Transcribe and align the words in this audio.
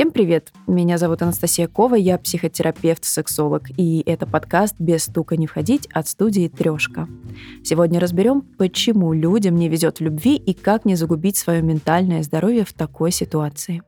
Всем 0.00 0.12
привет! 0.12 0.50
Меня 0.66 0.96
зовут 0.96 1.20
Анастасия 1.20 1.68
Кова, 1.68 1.94
я 1.94 2.16
психотерапевт-сексолог, 2.16 3.64
и 3.76 4.02
это 4.06 4.26
подкаст 4.26 4.76
«Без 4.78 5.04
стука 5.04 5.36
не 5.36 5.46
входить» 5.46 5.86
от 5.92 6.08
студии 6.08 6.48
«Трешка». 6.48 7.06
Сегодня 7.62 8.00
разберем, 8.00 8.40
почему 8.56 9.12
людям 9.12 9.56
не 9.56 9.68
везет 9.68 9.98
в 9.98 10.00
любви 10.00 10.36
и 10.36 10.54
как 10.54 10.86
не 10.86 10.94
загубить 10.94 11.36
свое 11.36 11.60
ментальное 11.60 12.22
здоровье 12.22 12.64
в 12.64 12.72
такой 12.72 13.10
ситуации. 13.10 13.82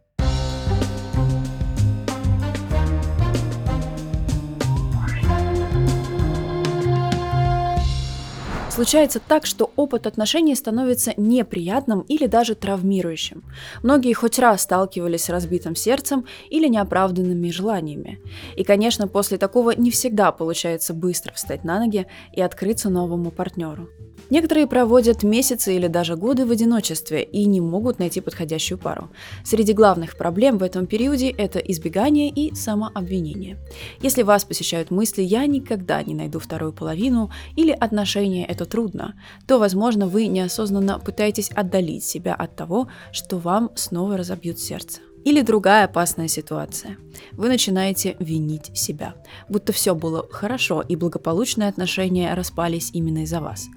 Случается 8.83 9.21
так, 9.21 9.47
что 9.47 9.71
опыт 9.77 10.09
отношений 10.09 10.57
становится 10.57 11.15
неприятным 11.17 12.01
или 12.01 12.27
даже 12.27 12.57
травмирующим. 12.57 13.45
Многие 13.85 14.13
хоть 14.13 14.41
раз 14.41 14.63
сталкивались 14.63 15.23
с 15.23 15.29
разбитым 15.29 15.77
сердцем 15.77 16.27
или 16.51 16.67
неоправданными 16.67 17.49
желаниями. 17.51 18.19
И, 18.57 18.65
конечно, 18.65 19.07
после 19.07 19.39
такого 19.39 19.71
не 19.71 19.93
всегда 19.93 20.33
получается 20.33 20.95
быстро 20.95 21.33
встать 21.33 21.63
на 21.63 21.79
ноги 21.79 22.09
и 22.33 22.41
открыться 22.43 22.91
новому 22.91 23.31
партнеру. 23.31 23.89
Некоторые 24.33 24.67
проводят 24.67 25.23
месяцы 25.25 25.77
или 25.77 25.89
даже 25.89 26.17
годы 26.17 26.47
в 26.47 26.51
одиночестве 26.51 27.23
и 27.23 27.45
не 27.45 27.61
могут 27.61 27.99
найти 27.99 28.23
подходящую 28.23 28.79
пару. 28.79 29.11
Среди 29.45 29.75
главных 29.75 30.17
проблем 30.17 30.57
в 30.57 30.63
этом 30.63 30.87
периоде 30.87 31.29
это 31.29 31.59
избегание 31.59 32.31
и 32.31 32.55
самообвинение. 32.55 33.59
Если 34.01 34.23
вас 34.23 34.47
посещают 34.47 34.91
мысли 34.91 35.21
«я 35.21 35.45
никогда 35.45 36.03
не 36.03 36.15
найду 36.15 36.39
вторую 36.39 36.73
половину» 36.73 37.31
или 37.57 37.73
«отношения– 37.73 38.47
это 38.49 38.65
трудно», 38.65 39.21
то, 39.47 39.59
возможно, 39.59 40.07
вы 40.07 40.29
неосознанно 40.29 40.99
пытаетесь 40.99 41.51
отдалить 41.51 42.05
себя 42.05 42.35
от 42.35 42.57
того, 42.57 42.89
что 43.13 43.37
вам 43.37 43.69
снова 43.75 44.17
разобьют 44.17 44.59
сердце. 44.59 45.01
Или 45.25 45.43
другая 45.43 45.85
опасная 45.85 46.29
ситуация. 46.29 46.97
Вы 47.33 47.49
начинаете 47.49 48.17
винить 48.19 48.77
себя, 48.77 49.15
будто 49.49 49.73
все 49.73 49.95
было 49.95 50.27
хорошо 50.31 50.83
и 50.83 50.97
благополучные 50.97 51.69
отношения 51.69 52.35
распались 52.35 52.91
именно 52.93 53.23
из-за 53.23 53.41
вас. 53.41 53.69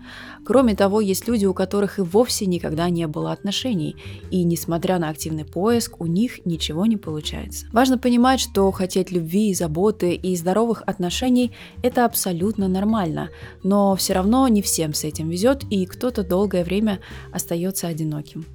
Кроме 0.45 0.75
того, 0.75 1.01
есть 1.01 1.27
люди, 1.27 1.45
у 1.45 1.53
которых 1.53 1.99
и 1.99 2.01
вовсе 2.01 2.45
никогда 2.45 2.89
не 2.89 3.07
было 3.07 3.31
отношений, 3.31 3.95
и 4.31 4.43
несмотря 4.43 4.99
на 4.99 5.09
активный 5.09 5.45
поиск, 5.45 5.99
у 5.99 6.05
них 6.05 6.45
ничего 6.45 6.85
не 6.85 6.97
получается. 6.97 7.67
Важно 7.71 7.97
понимать, 7.97 8.39
что 8.39 8.71
хотеть 8.71 9.11
любви, 9.11 9.53
заботы 9.53 10.13
и 10.13 10.35
здоровых 10.35 10.83
отношений– 10.85 11.51
это 11.83 12.05
абсолютно 12.05 12.67
нормально, 12.67 13.29
но 13.63 13.95
все 13.95 14.13
равно 14.13 14.47
не 14.47 14.61
всем 14.61 14.93
с 14.93 15.03
этим 15.03 15.29
везет, 15.29 15.63
и 15.69 15.85
кто-то 15.85 16.23
долгое 16.23 16.63
время 16.63 16.99
остается 17.31 17.87
одиноким. 17.87 18.45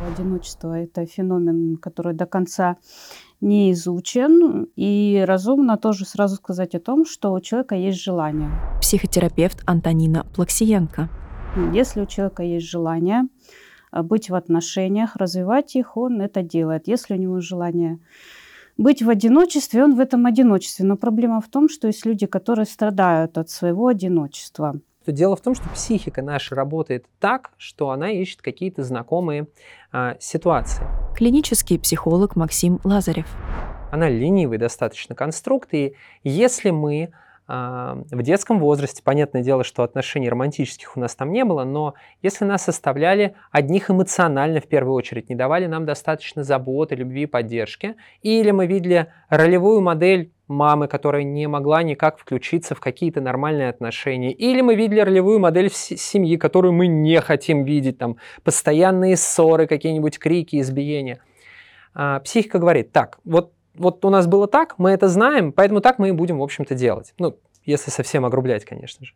Одиночество– 0.00 0.78
это 0.82 1.06
феномен, 1.06 1.76
который 1.76 2.14
до 2.14 2.26
конца 2.26 2.76
не 3.40 3.72
изучен, 3.72 4.68
и 4.76 5.24
разумно 5.26 5.76
тоже 5.76 6.04
сразу 6.04 6.36
сказать 6.36 6.74
о 6.74 6.80
том, 6.80 7.04
что 7.04 7.32
у 7.32 7.40
человека 7.40 7.74
есть 7.74 8.02
желание. 8.02 8.50
Психотерапевт 8.80 9.62
Антонина 9.66 10.26
Плаксиенко. 10.34 11.08
Если 11.72 12.00
у 12.00 12.06
человека 12.06 12.42
есть 12.42 12.66
желание 12.66 13.24
э, 13.92 14.02
быть 14.02 14.30
в 14.30 14.34
отношениях, 14.34 15.16
развивать 15.16 15.76
их, 15.76 15.96
он 15.96 16.20
это 16.20 16.42
делает. 16.42 16.88
Если 16.88 17.14
у 17.14 17.18
него 17.18 17.40
желание 17.40 17.98
быть 18.78 19.02
в 19.02 19.10
одиночестве, 19.10 19.84
он 19.84 19.94
в 19.94 20.00
этом 20.00 20.24
одиночестве. 20.26 20.86
Но 20.86 20.96
проблема 20.96 21.40
в 21.40 21.48
том, 21.48 21.68
что 21.68 21.88
есть 21.88 22.06
люди, 22.06 22.26
которые 22.26 22.66
страдают 22.66 23.38
от 23.38 23.50
своего 23.50 23.88
одиночества– 23.88 24.80
Дело 25.10 25.36
в 25.36 25.40
том, 25.40 25.54
что 25.54 25.68
психика 25.70 26.22
наша 26.22 26.54
работает 26.54 27.06
так, 27.18 27.50
что 27.58 27.90
она 27.90 28.10
ищет 28.10 28.42
какие-то 28.42 28.84
знакомые 28.84 29.48
а, 29.90 30.16
ситуации. 30.20 30.84
Клинический 31.16 31.78
психолог 31.78 32.36
Максим 32.36 32.78
Лазарев. 32.84 33.26
Она 33.90 34.08
ленивый 34.08 34.58
достаточно 34.58 35.14
конструкт, 35.14 35.74
и 35.74 35.94
если 36.22 36.70
мы 36.70 37.12
в 37.52 38.22
детском 38.22 38.58
возрасте, 38.58 39.02
понятное 39.02 39.42
дело, 39.42 39.62
что 39.62 39.82
отношений 39.82 40.30
романтических 40.30 40.96
у 40.96 41.00
нас 41.00 41.14
там 41.14 41.32
не 41.32 41.44
было, 41.44 41.64
но 41.64 41.92
если 42.22 42.46
нас 42.46 42.66
оставляли 42.66 43.34
одних 43.50 43.90
эмоционально 43.90 44.60
в 44.60 44.66
первую 44.66 44.94
очередь, 44.94 45.28
не 45.28 45.34
давали 45.34 45.66
нам 45.66 45.84
достаточно 45.84 46.44
заботы, 46.44 46.94
любви 46.94 47.24
и 47.24 47.26
поддержки, 47.26 47.96
или 48.22 48.50
мы 48.52 48.66
видели 48.66 49.08
ролевую 49.28 49.82
модель 49.82 50.32
мамы, 50.48 50.88
которая 50.88 51.24
не 51.24 51.46
могла 51.46 51.82
никак 51.82 52.18
включиться 52.18 52.74
в 52.74 52.80
какие-то 52.80 53.20
нормальные 53.20 53.68
отношения. 53.68 54.32
Или 54.32 54.62
мы 54.62 54.74
видели 54.74 55.00
ролевую 55.00 55.38
модель 55.38 55.70
семьи, 55.70 56.36
которую 56.36 56.72
мы 56.72 56.86
не 56.86 57.20
хотим 57.20 57.64
видеть, 57.64 57.98
там 57.98 58.16
постоянные 58.44 59.16
ссоры, 59.16 59.66
какие-нибудь 59.66 60.18
крики, 60.18 60.58
избиения. 60.60 61.20
А, 61.94 62.20
психика 62.20 62.58
говорит, 62.58 62.92
так, 62.92 63.18
вот, 63.24 63.52
вот 63.74 64.04
у 64.04 64.10
нас 64.10 64.26
было 64.26 64.46
так, 64.46 64.78
мы 64.78 64.90
это 64.90 65.08
знаем, 65.08 65.52
поэтому 65.52 65.80
так 65.80 65.98
мы 65.98 66.08
и 66.08 66.12
будем, 66.12 66.38
в 66.38 66.42
общем-то, 66.42 66.74
делать. 66.74 67.14
Ну, 67.18 67.36
если 67.64 67.90
совсем 67.90 68.24
огрублять, 68.24 68.64
конечно 68.64 69.06
же. 69.06 69.12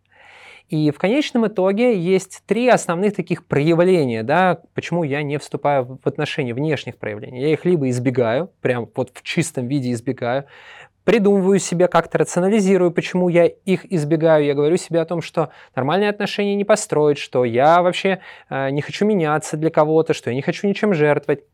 И 0.69 0.91
в 0.91 0.99
конечном 0.99 1.47
итоге 1.47 1.97
есть 1.97 2.43
три 2.45 2.69
основных 2.69 3.15
таких 3.15 3.47
проявления, 3.47 4.25
да, 4.25 4.59
почему 4.75 5.05
я 5.05 5.23
не 5.23 5.39
вступаю 5.39 6.01
в 6.03 6.09
отношения 6.09 6.55
внешних 6.55 6.97
проявлений. 6.97 7.41
Я 7.41 7.53
их 7.53 7.65
либо 7.65 7.89
избегаю, 7.89 8.51
прям 8.63 8.89
вот 8.97 9.11
в 9.15 9.23
чистом 9.23 9.69
виде 9.69 9.93
избегаю, 9.93 10.47
придумываю 11.05 11.61
себе, 11.61 11.87
как-то 11.87 12.19
рационализирую, 12.19 12.91
почему 12.91 13.29
я 13.29 13.47
их 13.47 13.91
избегаю. 13.93 14.45
Я 14.45 14.55
говорю 14.55 14.77
себе 14.77 15.01
о 15.01 15.05
том, 15.05 15.23
что 15.23 15.51
нормальные 15.77 16.11
отношения 16.11 16.57
не 16.57 16.65
построить, 16.65 17.19
что 17.19 17.45
я 17.45 17.81
вообще 17.81 18.19
э, 18.51 18.71
не 18.71 18.83
хочу 18.83 19.07
меняться 19.07 19.57
для 19.57 19.71
кого-то, 19.71 20.15
что 20.15 20.31
я 20.31 20.37
не 20.37 20.43
хочу 20.43 20.67
ничем 20.67 20.95
жертвовать. 20.95 21.45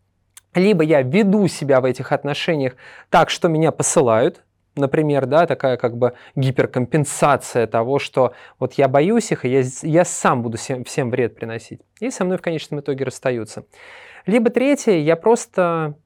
Либо 0.54 0.84
я 0.84 1.02
веду 1.02 1.48
себя 1.48 1.80
в 1.80 1.84
этих 1.84 2.12
отношениях 2.12 2.74
так, 3.08 3.30
что 3.30 3.48
меня 3.48 3.72
посылают, 3.72 4.44
например, 4.76 5.26
да, 5.26 5.46
такая 5.46 5.76
как 5.76 5.96
бы 5.96 6.14
гиперкомпенсация 6.34 7.66
того, 7.66 7.98
что 7.98 8.32
вот 8.58 8.74
я 8.74 8.88
боюсь 8.88 9.32
их, 9.32 9.44
и 9.44 9.48
я, 9.48 9.62
я 9.82 10.04
сам 10.04 10.42
буду 10.42 10.58
всем, 10.58 10.84
всем 10.84 11.10
вред 11.10 11.34
приносить. 11.34 11.80
И 12.00 12.10
со 12.10 12.24
мной 12.24 12.38
в 12.38 12.42
конечном 12.42 12.80
итоге 12.80 13.04
расстаются. 13.04 13.64
Либо 14.26 14.50
третье, 14.50 14.92
я 14.92 15.16
просто 15.16 15.96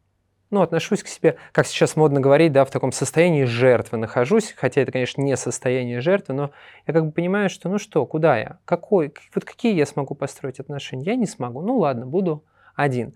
ну, 0.51 0.63
отношусь 0.63 1.03
к 1.03 1.09
себе, 1.09 1.37
как 1.53 1.67
сейчас 1.67 1.97
модно 1.97 2.21
говорить, 2.21 2.53
да, 2.53 2.65
в 2.65 2.71
таком 2.71 2.93
состоянии 2.93 3.45
жертвы 3.45 3.99
нахожусь, 3.99 4.55
хотя 4.57 4.81
это, 4.81 4.93
конечно, 4.93 5.21
не 5.21 5.37
состояние 5.37 6.01
жертвы, 6.01 6.35
но 6.35 6.51
я 6.87 6.95
как 6.95 7.07
бы 7.07 7.13
понимаю, 7.13 7.51
что 7.51 7.69
ну 7.69 7.79
что, 7.79 8.07
куда 8.07 8.39
я, 8.39 8.59
какой, 8.65 9.13
вот 9.35 9.45
какие 9.45 9.75
я 9.75 9.87
смогу 9.87 10.15
построить 10.15 10.61
отношения, 10.61 11.05
я 11.05 11.17
не 11.17 11.27
смогу, 11.27 11.63
ну 11.63 11.79
ладно, 11.79 12.07
буду 12.07 12.45
один. 12.77 13.15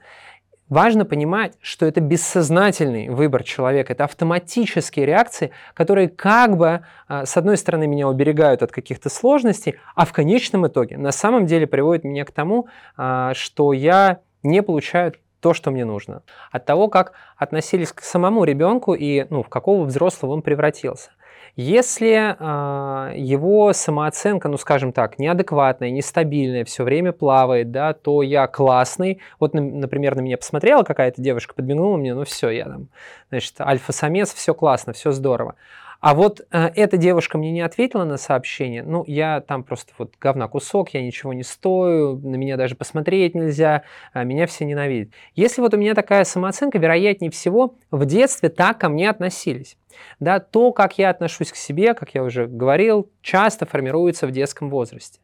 Важно 0.71 1.05
понимать, 1.05 1.55
что 1.61 1.85
это 1.85 2.01
бессознательный 2.01 3.09
выбор 3.09 3.43
человека, 3.43 3.93
это 3.93 4.05
автоматические 4.05 5.05
реакции, 5.05 5.51
которые 5.75 6.09
как 6.09 6.57
бы, 6.57 6.85
а, 7.09 7.27
с 7.27 7.37
одной 7.37 7.57
стороны, 7.57 7.89
меня 7.89 8.07
уберегают 8.07 8.63
от 8.63 8.71
каких-то 8.71 9.09
сложностей, 9.09 9.75
а 9.97 10.07
в 10.07 10.13
конечном 10.13 10.69
итоге 10.69 10.97
на 10.97 11.11
самом 11.11 11.47
деле 11.47 11.67
приводят 11.67 12.05
меня 12.05 12.25
к 12.25 12.31
тому, 12.31 12.69
а, 12.97 13.35
что 13.35 13.73
я 13.73 14.21
не 14.45 14.63
получаю 14.63 15.15
то, 15.41 15.55
что 15.55 15.73
мне 15.73 15.85
нужно. 15.85 16.23
От 16.53 16.67
того, 16.67 16.87
как 16.87 17.15
относились 17.37 17.93
к 17.93 18.01
самому 18.03 18.45
ребенку 18.45 18.95
и 18.95 19.27
ну, 19.29 19.43
в 19.43 19.49
какого 19.49 19.85
взрослого 19.85 20.35
он 20.35 20.43
превратился. 20.43 21.11
Если 21.57 22.37
э, 22.39 23.17
его 23.17 23.73
самооценка, 23.73 24.49
ну 24.49 24.57
скажем 24.57 24.93
так, 24.93 25.19
неадекватная, 25.19 25.91
нестабильная, 25.91 26.65
все 26.65 26.85
время 26.85 27.13
плавает, 27.13 27.71
да, 27.71 27.93
то 27.93 28.23
я 28.23 28.47
классный. 28.47 29.21
Вот, 29.39 29.55
например, 29.55 30.17
на 30.17 30.21
меня 30.21 30.37
посмотрела 30.37 30.83
какая-то 30.83 31.21
девушка, 31.21 31.55
подмигнула 31.55 31.97
мне, 31.97 32.15
ну 32.15 32.25
все, 32.25 32.51
я 32.51 32.65
там, 32.65 32.89
значит, 33.31 33.61
альфа-самец, 33.61 34.33
все 34.33 34.55
классно, 34.55 34.93
все 34.93 35.13
здорово. 35.13 35.57
А 36.01 36.15
вот 36.15 36.41
э, 36.51 36.71
эта 36.77 36.97
девушка 36.97 37.37
мне 37.37 37.53
не 37.53 37.61
ответила 37.61 38.05
на 38.05 38.17
сообщение, 38.17 38.83
ну, 38.83 39.05
я 39.07 39.43
там 39.43 39.63
просто 39.63 39.93
вот 39.99 40.15
говна 40.19 40.49
кусок, 40.49 40.95
я 40.95 41.03
ничего 41.03 41.35
не 41.35 41.43
стою, 41.43 42.17
на 42.19 42.37
меня 42.37 42.57
даже 42.57 42.75
посмотреть 42.75 43.35
нельзя, 43.35 43.83
э, 44.15 44.25
меня 44.25 44.47
все 44.47 44.65
ненавидят. 44.65 45.13
Если 45.35 45.61
вот 45.61 45.75
у 45.75 45.77
меня 45.77 45.95
такая 45.95 46.25
самооценка, 46.25 46.79
вероятнее 46.79 47.31
всего, 47.31 47.75
в 47.91 48.07
детстве 48.07 48.49
так 48.49 48.79
ко 48.79 48.89
мне 48.89 49.11
относились. 49.11 49.77
Да, 50.21 50.41
то, 50.41 50.73
как 50.73 50.97
я 50.97 51.11
отношусь 51.11 51.53
к 51.53 51.57
себе, 51.57 51.93
как 51.93 52.15
я 52.15 52.25
уже 52.25 52.47
говорил, 52.47 53.11
часто 53.21 53.67
формируется 53.67 54.27
в 54.27 54.31
детском 54.31 54.71
возрасте. 54.71 55.21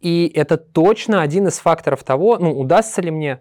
И 0.00 0.32
это 0.34 0.56
точно 0.56 1.20
один 1.20 1.48
из 1.48 1.58
факторов 1.58 2.04
того, 2.04 2.38
ну, 2.38 2.58
удастся 2.58 3.02
ли 3.02 3.10
мне 3.10 3.40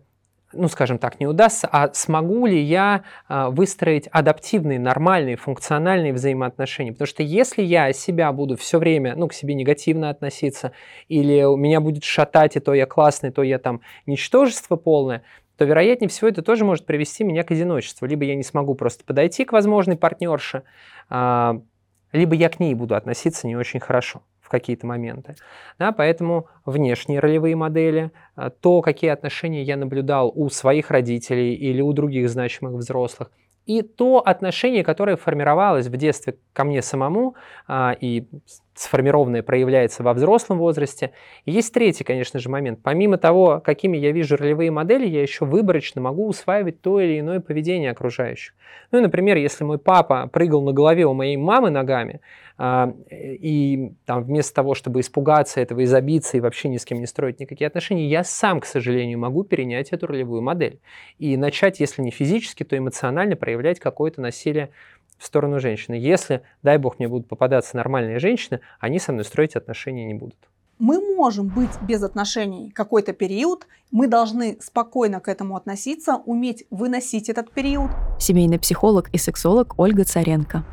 ну, 0.54 0.68
скажем 0.68 0.98
так, 0.98 1.20
не 1.20 1.28
удастся, 1.28 1.68
а 1.72 1.94
смогу 1.94 2.46
ли 2.46 2.60
я 2.60 3.04
а, 3.28 3.50
выстроить 3.50 4.08
адаптивные, 4.12 4.80
нормальные, 4.80 5.36
функциональные 5.36 6.14
взаимоотношения. 6.14 6.92
Потому 6.92 7.08
что 7.08 7.24
если 7.24 7.62
я 7.62 7.94
себя 7.94 8.32
буду 8.32 8.58
все 8.58 8.80
время, 8.80 9.16
ну, 9.16 9.28
к 9.28 9.34
себе 9.34 9.54
негативно 9.54 10.10
относиться, 10.10 10.72
или 11.08 11.42
меня 11.58 11.82
будет 11.82 12.04
шатать, 12.04 12.56
и 12.56 12.60
то 12.60 12.74
я 12.74 12.86
классный, 12.86 13.32
то 13.32 13.44
я 13.44 13.60
там 13.60 13.82
ничтожество 14.06 14.76
полное, 14.76 15.24
то, 15.58 15.66
вероятнее 15.66 16.10
всего, 16.10 16.30
это 16.30 16.42
тоже 16.42 16.66
может 16.66 16.86
привести 16.86 17.24
меня 17.24 17.44
к 17.44 17.52
одиночеству. 17.52 18.08
Либо 18.08 18.24
я 18.24 18.36
не 18.36 18.44
смогу 18.44 18.76
просто 18.76 19.04
подойти 19.04 19.46
к 19.46 19.52
возможной 19.52 19.98
партнерше, 19.98 20.64
а, 21.10 21.62
либо 22.12 22.34
я 22.36 22.50
к 22.50 22.60
ней 22.60 22.74
буду 22.74 22.96
относиться 22.96 23.46
не 23.46 23.56
очень 23.56 23.80
хорошо 23.80 24.24
в 24.50 24.52
какие-то 24.52 24.88
моменты. 24.88 25.36
Да, 25.78 25.92
поэтому 25.92 26.48
внешние 26.66 27.20
ролевые 27.20 27.56
модели, 27.56 28.12
а, 28.36 28.50
то, 28.50 28.82
какие 28.82 29.12
отношения 29.12 29.62
я 29.64 29.78
наблюдал 29.78 30.32
у 30.36 30.50
своих 30.50 30.90
родителей 30.92 31.54
или 31.54 31.82
у 31.82 31.94
других 31.94 32.30
значимых 32.30 32.74
взрослых, 32.74 33.30
И 33.68 33.84
то 33.84 34.18
отношение, 34.26 34.84
которое 34.84 35.16
формировалось 35.16 35.88
в 35.88 35.96
детстве 35.98 36.38
ко 36.54 36.64
мне 36.64 36.82
самому 36.82 37.36
а, 37.68 37.96
и 38.02 38.28
сформированное 38.80 39.44
проявляется 39.44 40.04
во 40.04 40.14
взрослом 40.14 40.58
возрасте. 40.58 41.12
И 41.44 41.52
есть 41.52 41.74
третий, 41.74 42.06
конечно 42.06 42.40
же, 42.40 42.50
момент. 42.50 42.80
Помимо 42.82 43.18
того, 43.18 43.62
какими 43.64 43.98
я 43.98 44.12
вижу 44.12 44.38
ролевые 44.38 44.72
модели, 44.72 45.06
я 45.06 45.22
еще 45.22 45.44
выборочно 45.46 46.00
могу 46.00 46.28
усваивать 46.28 46.82
то 46.82 47.02
или 47.02 47.20
иное 47.20 47.42
поведение 47.42 47.92
окружающих. 47.92 48.54
Ну, 48.92 49.02
например, 49.02 49.36
если 49.36 49.66
мой 49.66 49.80
папа 49.80 50.30
прыгал 50.32 50.64
на 50.64 50.72
голове 50.72 51.06
у 51.06 51.14
моей 51.14 51.36
мамы 51.36 51.70
ногами, 51.70 52.22
а, 52.58 52.94
и 53.10 53.94
там, 54.06 54.24
вместо 54.24 54.54
того, 54.54 54.76
чтобы 54.76 55.00
испугаться 55.02 55.60
этого 55.60 55.82
и 55.82 55.86
забиться, 55.86 56.38
и 56.38 56.40
вообще 56.40 56.70
ни 56.70 56.78
с 56.78 56.86
кем 56.86 57.00
не 57.00 57.06
строить 57.06 57.40
никакие 57.40 57.68
отношения, 57.68 58.08
я 58.08 58.24
сам, 58.24 58.60
к 58.60 58.66
сожалению, 58.66 59.20
могу 59.20 59.44
перенять 59.44 59.90
эту 59.90 60.08
ролевую 60.08 60.42
модель 60.42 60.80
и 61.18 61.36
начать, 61.38 61.80
если 61.80 62.02
не 62.02 62.12
физически, 62.12 62.64
то 62.64 62.78
эмоционально 62.78 63.36
проявлять 63.36 63.80
какое-то 63.80 64.22
насилие 64.22 64.72
в 65.20 65.26
сторону 65.26 65.60
женщины. 65.60 65.96
Если, 65.96 66.42
дай 66.64 66.78
бог, 66.78 66.98
мне 66.98 67.08
будут 67.08 67.28
попадаться 67.28 67.76
нормальные 67.76 68.20
женщины, 68.20 68.62
они 68.80 69.00
со 69.00 69.12
мной 69.12 69.26
строить 69.26 69.56
отношения 69.56 70.06
не 70.06 70.14
будут. 70.14 70.38
Мы 70.80 71.16
можем 71.16 71.50
быть 71.50 71.70
без 71.82 72.02
отношений 72.04 72.72
какой-то 72.72 73.12
период, 73.12 73.68
мы 73.92 74.08
должны 74.08 74.58
спокойно 74.62 75.20
к 75.20 75.28
этому 75.28 75.58
относиться, 75.58 76.16
уметь 76.26 76.66
выносить 76.72 77.28
этот 77.28 77.52
период. 77.52 77.92
Семейный 78.18 78.60
психолог 78.60 79.10
и 79.10 79.18
сексолог 79.18 79.78
Ольга 79.78 80.06
Царенко. 80.06 80.64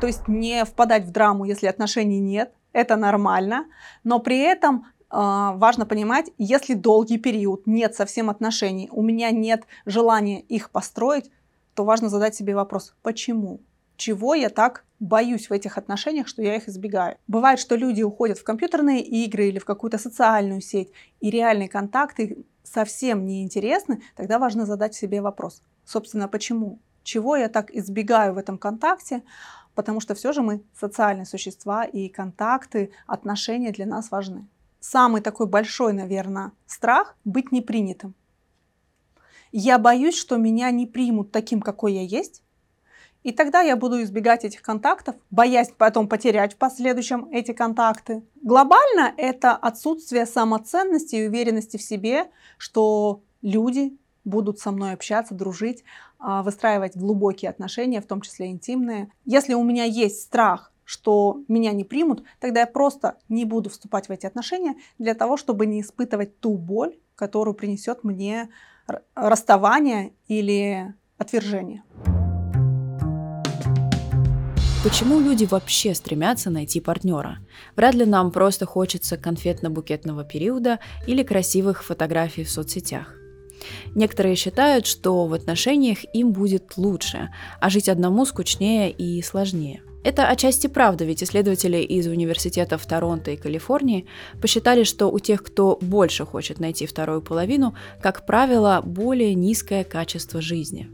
То 0.00 0.06
есть 0.06 0.26
не 0.26 0.64
впадать 0.64 1.04
в 1.04 1.12
драму, 1.12 1.44
если 1.44 1.66
отношений 1.66 2.18
нет, 2.18 2.50
это 2.72 2.96
нормально, 2.96 3.66
но 4.04 4.20
при 4.20 4.38
этом 4.38 4.86
э, 5.10 5.16
важно 5.18 5.84
понимать, 5.84 6.32
если 6.38 6.72
долгий 6.72 7.18
период 7.18 7.66
нет 7.66 7.94
совсем 7.94 8.30
отношений, 8.30 8.88
у 8.90 9.02
меня 9.02 9.30
нет 9.30 9.64
желания 9.84 10.40
их 10.40 10.70
построить, 10.70 11.30
то 11.74 11.84
важно 11.84 12.08
задать 12.08 12.34
себе 12.34 12.54
вопрос, 12.54 12.94
почему? 13.02 13.60
Чего 13.96 14.34
я 14.34 14.48
так 14.48 14.84
боюсь 15.00 15.50
в 15.50 15.52
этих 15.52 15.78
отношениях, 15.78 16.28
что 16.28 16.42
я 16.42 16.56
их 16.56 16.68
избегаю. 16.68 17.16
Бывает, 17.26 17.58
что 17.58 17.74
люди 17.74 18.02
уходят 18.02 18.38
в 18.38 18.44
компьютерные 18.44 19.02
игры 19.02 19.48
или 19.48 19.58
в 19.58 19.64
какую-то 19.64 19.98
социальную 19.98 20.60
сеть, 20.60 20.92
и 21.20 21.30
реальные 21.30 21.68
контакты 21.68 22.44
совсем 22.62 23.26
не 23.26 23.42
интересны, 23.42 24.02
тогда 24.16 24.38
важно 24.38 24.64
задать 24.64 24.94
себе 24.94 25.20
вопрос, 25.20 25.62
собственно, 25.84 26.28
почему? 26.28 26.78
Чего 27.02 27.34
я 27.36 27.48
так 27.48 27.70
избегаю 27.74 28.34
в 28.34 28.38
этом 28.38 28.58
контакте? 28.58 29.24
Потому 29.74 30.00
что 30.00 30.14
все 30.14 30.32
же 30.32 30.42
мы 30.42 30.62
социальные 30.78 31.26
существа, 31.26 31.84
и 31.84 32.08
контакты, 32.08 32.92
отношения 33.06 33.72
для 33.72 33.86
нас 33.86 34.10
важны. 34.10 34.46
Самый 34.78 35.20
такой 35.20 35.46
большой, 35.46 35.92
наверное, 35.92 36.52
страх— 36.66 37.16
быть 37.24 37.50
непринятым. 37.50 38.14
Я 39.50 39.78
боюсь, 39.78 40.16
что 40.16 40.36
меня 40.36 40.70
не 40.70 40.86
примут 40.86 41.32
таким, 41.32 41.60
какой 41.60 41.94
я 41.94 42.02
есть, 42.02 42.41
и 43.22 43.32
тогда 43.32 43.60
я 43.60 43.76
буду 43.76 44.02
избегать 44.02 44.44
этих 44.44 44.62
контактов, 44.62 45.14
боясь 45.30 45.72
потом 45.76 46.08
потерять 46.08 46.54
в 46.54 46.56
последующем 46.56 47.28
эти 47.30 47.52
контакты. 47.52 48.22
Глобально 48.42 49.12
это 49.16 49.52
отсутствие 49.52 50.26
самоценности 50.26 51.16
и 51.16 51.28
уверенности 51.28 51.76
в 51.76 51.82
себе, 51.82 52.30
что 52.58 53.22
люди 53.40 53.96
будут 54.24 54.58
со 54.60 54.70
мной 54.70 54.92
общаться, 54.92 55.34
дружить, 55.34 55.84
а, 56.18 56.42
выстраивать 56.42 56.96
глубокие 56.96 57.50
отношения, 57.50 58.00
в 58.00 58.06
том 58.06 58.20
числе 58.20 58.46
интимные. 58.46 59.10
Если 59.24 59.54
у 59.54 59.64
меня 59.64 59.84
есть 59.84 60.22
страх, 60.22 60.72
что 60.84 61.40
меня 61.48 61.72
не 61.72 61.84
примут, 61.84 62.24
тогда 62.40 62.60
я 62.60 62.66
просто 62.66 63.18
не 63.28 63.44
буду 63.44 63.70
вступать 63.70 64.08
в 64.08 64.12
эти 64.12 64.26
отношения 64.26 64.76
для 64.98 65.14
того, 65.14 65.36
чтобы 65.36 65.66
не 65.66 65.80
испытывать 65.80 66.38
ту 66.40 66.56
боль, 66.56 66.98
которую 67.14 67.54
принесет 67.54 68.04
мне 68.04 68.48
расставание 69.14 70.12
или 70.28 70.94
отвержение. 71.18 71.82
Почему 74.82 75.20
люди 75.20 75.44
вообще 75.44 75.94
стремятся 75.94 76.50
найти 76.50 76.80
партнера? 76.80 77.38
Вряд 77.76 77.94
ли 77.94 78.04
нам 78.04 78.32
просто 78.32 78.66
хочется 78.66 79.16
конфетно-букетного 79.16 80.24
периода 80.24 80.80
или 81.06 81.22
красивых 81.22 81.84
фотографий 81.84 82.42
в 82.42 82.50
соцсетях. 82.50 83.14
Некоторые 83.94 84.34
считают, 84.34 84.86
что 84.86 85.26
в 85.26 85.34
отношениях 85.34 85.98
им 86.12 86.32
будет 86.32 86.76
лучше, 86.76 87.30
а 87.60 87.70
жить 87.70 87.88
одному 87.88 88.26
скучнее 88.26 88.90
и 88.90 89.22
сложнее. 89.22 89.82
Это 90.02 90.26
отчасти 90.26 90.66
правда, 90.66 91.04
ведь 91.04 91.22
исследователи 91.22 91.76
из 91.76 92.08
университетов 92.08 92.84
Торонто 92.84 93.30
и 93.30 93.36
Калифорнии 93.36 94.06
посчитали, 94.40 94.82
что 94.82 95.12
у 95.12 95.20
тех, 95.20 95.44
кто 95.44 95.78
больше 95.80 96.26
хочет 96.26 96.58
найти 96.58 96.86
вторую 96.86 97.22
половину, 97.22 97.76
как 98.02 98.26
правило, 98.26 98.82
более 98.84 99.36
низкое 99.36 99.84
качество 99.84 100.40
жизни. 100.40 100.90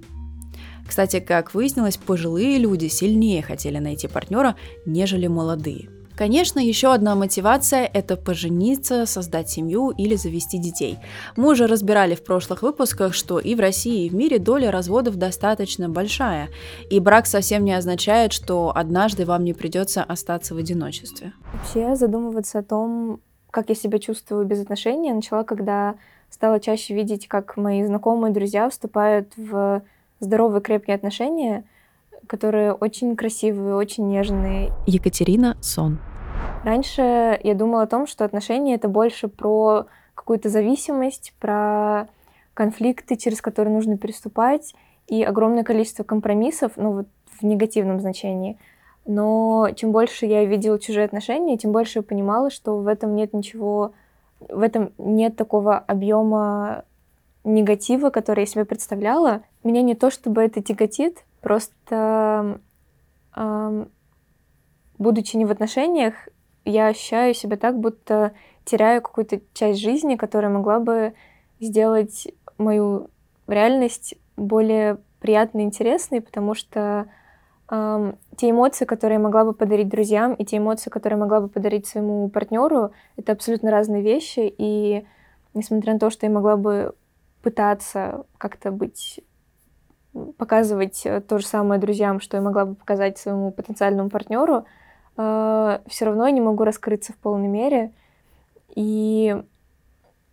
Кстати, 0.88 1.20
как 1.20 1.55
выяснилось, 1.55 1.99
пожилые 1.99 2.58
люди 2.58 2.87
сильнее 2.87 3.43
хотели 3.43 3.79
найти 3.79 4.08
партнера, 4.08 4.56
нежели 4.87 5.26
молодые. 5.26 5.90
Конечно, 6.17 6.58
еще 6.58 6.93
одна 6.93 7.14
мотивация– 7.14 7.88
это 7.94 8.17
пожениться, 8.17 9.06
создать 9.06 9.49
семью 9.49 9.90
или 9.90 10.17
завести 10.17 10.58
детей. 10.58 10.99
Мы 11.37 11.52
уже 11.52 11.69
разбирали 11.69 12.17
в 12.17 12.25
прошлых 12.25 12.62
выпусках, 12.62 13.14
что 13.14 13.38
и 13.38 13.55
в 13.55 13.61
России, 13.61 14.06
и 14.06 14.11
в 14.11 14.17
мире 14.17 14.40
доля 14.40 14.73
разводов 14.73 15.14
достаточно 15.14 15.88
большая, 15.88 16.49
и 16.91 16.99
брак 16.99 17.26
совсем 17.26 17.64
не 17.64 17.73
означает, 17.73 18.32
что 18.32 18.73
однажды 18.75 19.26
вам 19.26 19.44
не 19.44 19.52
придется 19.52 20.02
остаться 20.02 20.56
в 20.56 20.58
одиночестве. 20.58 21.34
Вообще 21.52 21.94
задумываться 21.94 22.58
о 22.58 22.62
том, 22.64 23.20
как 23.52 23.69
я 23.69 23.76
себя 23.76 24.00
чувствую 24.00 24.44
без 24.44 24.61
отношений, 24.61 25.12
начала, 25.12 25.44
когда 25.44 25.94
стала 26.31 26.58
чаще 26.58 26.94
видеть, 26.94 27.29
как 27.29 27.56
мои 27.56 27.84
знакомые 27.84 28.34
друзья 28.34 28.69
вступают 28.69 29.34
в 29.37 29.82
здоровые, 30.20 30.61
крепкие 30.61 30.97
отношения, 30.97 31.65
которые 32.26 32.73
очень 32.73 33.17
красивые, 33.17 33.75
очень 33.75 34.09
нежные. 34.09 34.73
Екатерина 34.87 35.56
Сон. 35.61 35.99
Раньше 36.65 37.38
я 37.43 37.55
думала 37.55 37.82
о 37.82 37.87
том, 37.87 38.06
что 38.06 38.25
отношения 38.25 38.75
это 38.75 38.88
больше 38.88 39.29
про 39.29 39.87
какую-то 40.15 40.49
зависимость, 40.49 41.35
про 41.41 42.09
конфликты, 42.55 43.17
через 43.17 43.41
которые 43.41 43.73
нужно 43.73 43.97
переступать, 43.97 44.75
и 45.06 45.23
огромное 45.23 45.65
количество 45.65 46.03
компромиссов, 46.03 46.73
ну 46.76 46.93
вот 46.93 47.06
в 47.41 47.44
негативном 47.44 48.00
значении. 48.00 48.59
Но 49.06 49.69
чем 49.75 49.93
больше 49.93 50.26
я 50.26 50.44
видела 50.44 50.79
чужие 50.79 51.06
отношения, 51.06 51.56
тем 51.56 51.73
больше 51.73 52.00
я 52.00 52.03
понимала, 52.03 52.50
что 52.50 52.79
в 52.79 52.87
этом 52.88 53.15
нет 53.15 53.32
ничего, 53.32 53.93
в 54.41 54.61
этом 54.61 54.93
нет 54.99 55.37
такого 55.37 55.79
объема 55.79 56.85
негатива, 57.48 58.10
который 58.10 58.40
я 58.40 58.46
себе 58.46 58.64
представляла, 58.64 59.42
меня 59.64 59.82
не 59.82 59.94
то 59.94 60.10
чтобы 60.10 60.42
это 60.42 60.62
тяготит, 60.62 61.24
просто 61.40 62.60
эм, 63.34 63.90
будучи 64.98 65.36
не 65.36 65.44
в 65.44 65.50
отношениях, 65.50 66.14
я 66.64 66.88
ощущаю 66.88 67.34
себя 67.34 67.56
так, 67.56 67.78
будто 67.78 68.32
теряю 68.64 69.00
какую-то 69.00 69.40
часть 69.55 69.81
жизни, 69.81 70.17
которая 70.17 70.50
могла 70.50 70.81
бы 70.81 71.14
сделать 71.60 72.28
мою 72.58 73.08
реальность 73.46 74.14
более 74.36 74.98
приятной 75.20 75.62
и 75.62 75.67
интересной, 75.67 76.20
потому 76.20 76.55
что 76.55 77.06
эм, 77.70 78.17
те 78.36 78.50
эмоции, 78.50 78.84
которые 78.84 79.17
я 79.17 79.22
могла 79.22 79.44
бы 79.44 79.52
подарить 79.55 79.88
друзьям, 79.88 80.34
и 80.34 80.44
те 80.44 80.58
эмоции, 80.58 80.90
которые 80.90 81.17
я 81.17 81.24
могла 81.24 81.40
бы 81.40 81.48
подарить 81.48 81.86
своему 81.86 82.28
партнеру, 82.28 82.93
это 83.17 83.32
абсолютно 83.32 83.70
разные 83.70 84.02
вещи. 84.02 84.52
И 84.58 85.06
несмотря 85.55 85.94
на 85.94 85.98
то, 85.98 86.10
что 86.10 86.26
я 86.26 86.32
могла 86.32 86.56
бы 86.56 86.94
пытаться 87.42 88.24
как-то 88.38 88.70
быть 88.70 89.20
показывать 90.36 91.02
э, 91.04 91.20
то 91.20 91.38
же 91.38 91.46
самое 91.46 91.80
друзьям, 91.80 92.20
что 92.20 92.36
я 92.36 92.42
могла 92.42 92.64
бы 92.64 92.74
показать 92.74 93.18
своему 93.18 93.50
потенциальному 93.50 94.10
партнеру, 94.10 94.64
э, 95.16 95.78
все 95.86 96.04
равно 96.04 96.26
я 96.26 96.32
не 96.32 96.40
могу 96.40 96.64
раскрыться 96.64 97.12
в 97.12 97.16
полной 97.16 97.48
мере. 97.48 97.92
И, 98.74 99.36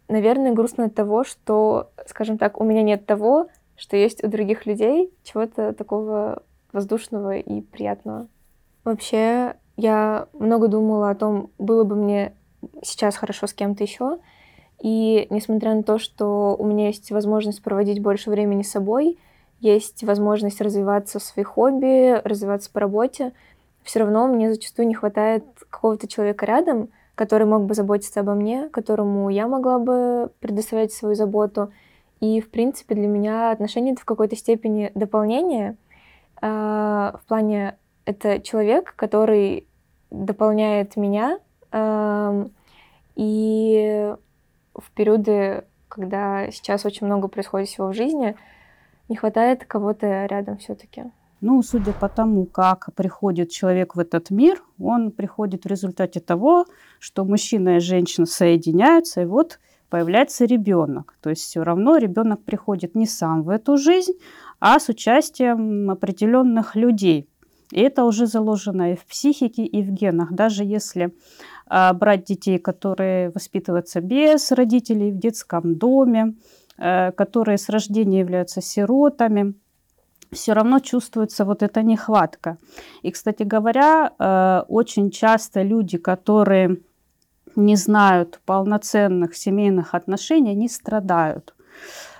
наверное, 0.07 0.53
грустно 0.53 0.85
от 0.85 0.95
того, 0.95 1.24
что, 1.24 1.91
скажем 2.07 2.38
так, 2.38 2.59
у 2.59 2.63
меня 2.63 2.83
нет 2.83 3.05
того, 3.05 3.47
что 3.75 3.97
есть 3.97 4.24
у 4.24 4.27
других 4.27 4.65
людей, 4.65 5.13
чего-то 5.24 5.74
такого 5.74 6.43
воздушного 6.71 7.38
и 7.38 7.62
приятного. 7.62 8.27
Вообще, 8.83 9.55
я 9.77 10.27
много 10.33 10.67
думала 10.67 11.09
о 11.09 11.15
том, 11.15 11.51
было 11.57 11.83
бы 11.83 11.95
мне 11.95 12.33
сейчас 12.81 13.15
хорошо 13.15 13.47
с 13.47 13.53
кем-то 13.53 13.83
еще, 13.83 14.19
и 14.82 15.27
несмотря 15.29 15.74
на 15.74 15.84
то, 15.84 15.98
что 15.98 16.55
у 16.58 16.65
меня 16.65 16.88
есть 16.88 17.12
возможность 17.12 17.62
проводить 17.62 18.01
больше 18.01 18.29
времени 18.29 18.62
с 18.62 18.72
собой, 18.72 19.17
есть 19.60 20.03
возможность 20.03 20.62
развиваться 20.62 21.20
в 21.20 21.24
своих 21.24 21.48
хобби, 21.48 22.22
развиваться 22.24 22.70
по 22.72 22.82
работе, 22.82 23.34
все 23.84 24.00
равно 24.00 24.27
мне 24.27 24.51
зачастую 24.51 24.88
не 24.88 24.96
хватает 24.96 25.46
какого-то 25.70 26.08
человека 26.08 26.46
рядом, 26.46 26.89
который 27.13 27.48
мог 27.48 27.63
бы 27.65 27.74
заботиться 27.74 28.20
обо 28.20 28.34
мне, 28.34 28.70
которому 28.70 29.29
я 29.29 29.48
могла 29.48 29.79
бы 29.79 30.32
предоставлять 30.39 30.91
свою 30.91 31.15
заботу. 31.15 31.72
И, 32.20 32.41
в 32.41 32.50
принципе, 32.50 32.96
для 32.96 33.08
меня 33.08 33.51
отношения 33.51 33.94
это 33.94 34.01
в 34.01 34.05
какой-то 34.05 34.36
степени 34.36 34.91
дополнение. 34.96 35.77
Э, 36.41 37.13
в 37.13 37.22
плане 37.27 37.77
это 38.05 38.39
человек, 38.41 38.94
который 38.96 39.67
дополняет 40.12 40.96
меня. 40.96 41.39
И 43.15 44.15
в 44.75 44.91
периоды, 44.91 45.65
когда 45.88 46.50
сейчас 46.51 46.86
очень 46.86 47.08
много 47.08 47.27
происходит 47.27 47.70
всего 47.70 47.88
в 47.88 47.94
жизни, 47.94 48.36
не 49.10 49.15
хватает 49.15 49.65
кого-то 49.65 50.25
рядом 50.25 50.58
все-таки. 50.58 51.03
Ну, 51.41 51.62
судя 51.62 51.91
по 51.94 52.10
тому, 52.10 52.46
как 52.46 52.89
приходит 52.96 53.51
человек 53.51 53.96
в 53.96 54.00
этот 54.00 54.32
мир, 54.32 54.63
он 54.79 55.12
приходит 55.12 55.65
в 55.65 55.67
результате 55.67 56.20
того, 56.20 56.65
что 57.00 57.25
мужчина 57.25 57.77
и 57.77 57.79
женщина 57.79 58.25
соединяются, 58.25 59.22
и 59.22 59.25
вот 59.25 59.60
появляется 59.89 60.46
ребенок. 60.46 61.17
То 61.22 61.29
есть 61.29 61.44
все 61.44 61.63
равно 61.63 61.98
ребенок 61.98 62.44
приходит 62.44 62.96
не 62.96 63.05
сам 63.05 63.44
в 63.44 63.50
эту 63.50 63.77
жизнь, 63.77 64.13
а 64.60 64.79
с 64.79 64.89
участием 64.89 65.91
определенных 65.91 66.75
людей. 66.75 67.29
И 67.72 67.82
это 67.82 68.05
уже 68.05 68.27
заложено 68.27 68.94
и 68.94 68.96
в 68.96 69.05
психике, 69.05 69.65
и 69.65 69.84
в 69.84 69.91
генах. 69.91 70.32
Даже 70.32 70.63
если 70.63 71.13
брать 71.67 72.25
детей, 72.25 72.60
которые 72.60 73.29
воспитываются 73.29 74.01
без 74.01 74.51
родителей 74.51 75.12
в 75.12 75.17
детском 75.17 75.75
доме, 75.75 76.36
а, 76.77 77.12
которые 77.12 77.57
с 77.57 77.69
рождения 77.69 78.19
являются 78.19 78.62
сиротами, 78.62 79.55
все 80.31 80.53
равно 80.53 80.79
чувствуется 80.79 81.45
вот 81.45 81.63
эта 81.63 81.81
нехватка. 81.81 82.57
И, 83.01 83.12
кстати 83.12 83.43
говоря, 83.43 84.12
э, 84.17 84.63
очень 84.67 85.12
часто 85.12 85.62
люди, 85.62 85.98
которые 85.98 86.77
не 87.55 87.75
знают 87.75 88.41
полноценных 88.45 89.36
семейных 89.36 89.93
отношений, 89.93 90.51
они 90.51 90.67
страдают. 90.67 91.55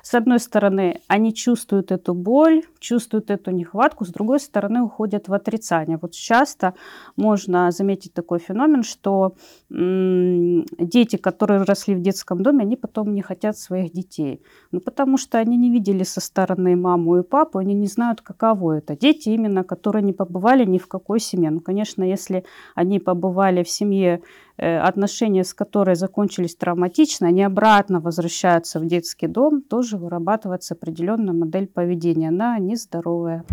С 0.06 0.14
одной 0.14 0.40
стороны, 0.40 1.02
они 1.08 1.34
чувствуют 1.34 1.92
эту 1.92 2.14
боль, 2.14 2.62
чувствуют 2.80 3.32
эту 3.32 3.50
нехватку, 3.50 4.06
с 4.06 4.10
другой 4.10 4.40
стороны, 4.40 4.84
уходят 4.84 5.28
в 5.28 5.34
отрицание. 5.34 5.98
Вот 6.00 6.12
часто 6.12 6.76
можно 7.16 7.72
заметить 7.72 8.14
такой 8.14 8.38
феномен, 8.38 8.84
что 8.84 9.34
м- 9.72 10.64
дети, 10.78 11.16
которые 11.16 11.64
росли 11.64 11.96
в 11.96 12.02
детском 12.02 12.44
доме, 12.44 12.62
они 12.62 12.76
потом 12.76 13.16
не 13.16 13.24
хотят 13.24 13.58
своих 13.58 13.94
детей. 13.94 14.44
Ну, 14.72 14.80
потому 14.80 15.18
что 15.18 15.40
они 15.40 15.58
не 15.58 15.72
видели 15.72 16.04
со 16.04 16.22
стороны 16.22 16.76
маму 16.76 17.18
и 17.18 17.24
папу, 17.24 17.58
они 17.58 17.74
не 17.74 17.88
знают, 17.88 18.22
каково 18.22 18.74
это. 18.74 18.96
Дети 18.96 19.30
именно, 19.30 19.64
которые 19.64 20.04
не 20.04 20.14
побывали 20.14 20.66
ни 20.66 20.78
в 20.78 20.88
какой 20.88 21.20
семье. 21.20 21.50
Ну, 21.50 21.62
конечно, 21.62 22.04
если 22.04 22.46
они 22.76 23.00
побывали 23.00 23.64
в 23.64 23.70
семье 23.70 24.22
отношения 24.58 25.44
с 25.44 25.54
которой 25.54 25.96
закончились 25.96 26.56
травматично, 26.56 27.28
они 27.28 27.44
обратно 27.44 28.00
возвращаются 28.00 28.80
в 28.80 28.86
детский 28.86 29.28
дом, 29.28 29.62
тоже 29.62 29.98
вырабатывается 29.98 30.74
определенная 30.74 31.34
модель 31.34 31.68
поведения. 31.68 32.30
Она 32.30 32.58
нездоровая. 32.60 33.46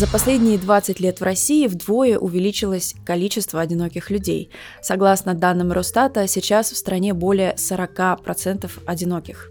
За 0.00 0.06
последние 0.10 0.56
20 0.56 0.98
лет 1.00 1.20
в 1.20 1.24
России 1.24 1.66
вдвое 1.66 2.18
увеличилось 2.18 2.94
количество 3.04 3.60
одиноких 3.60 4.10
людей. 4.10 4.50
Согласно 4.80 5.34
данным 5.34 5.72
Росстата, 5.72 6.26
сейчас 6.26 6.72
в 6.72 6.76
стране 6.78 7.12
более 7.12 7.54
40% 7.56 8.70
одиноких. 8.86 9.50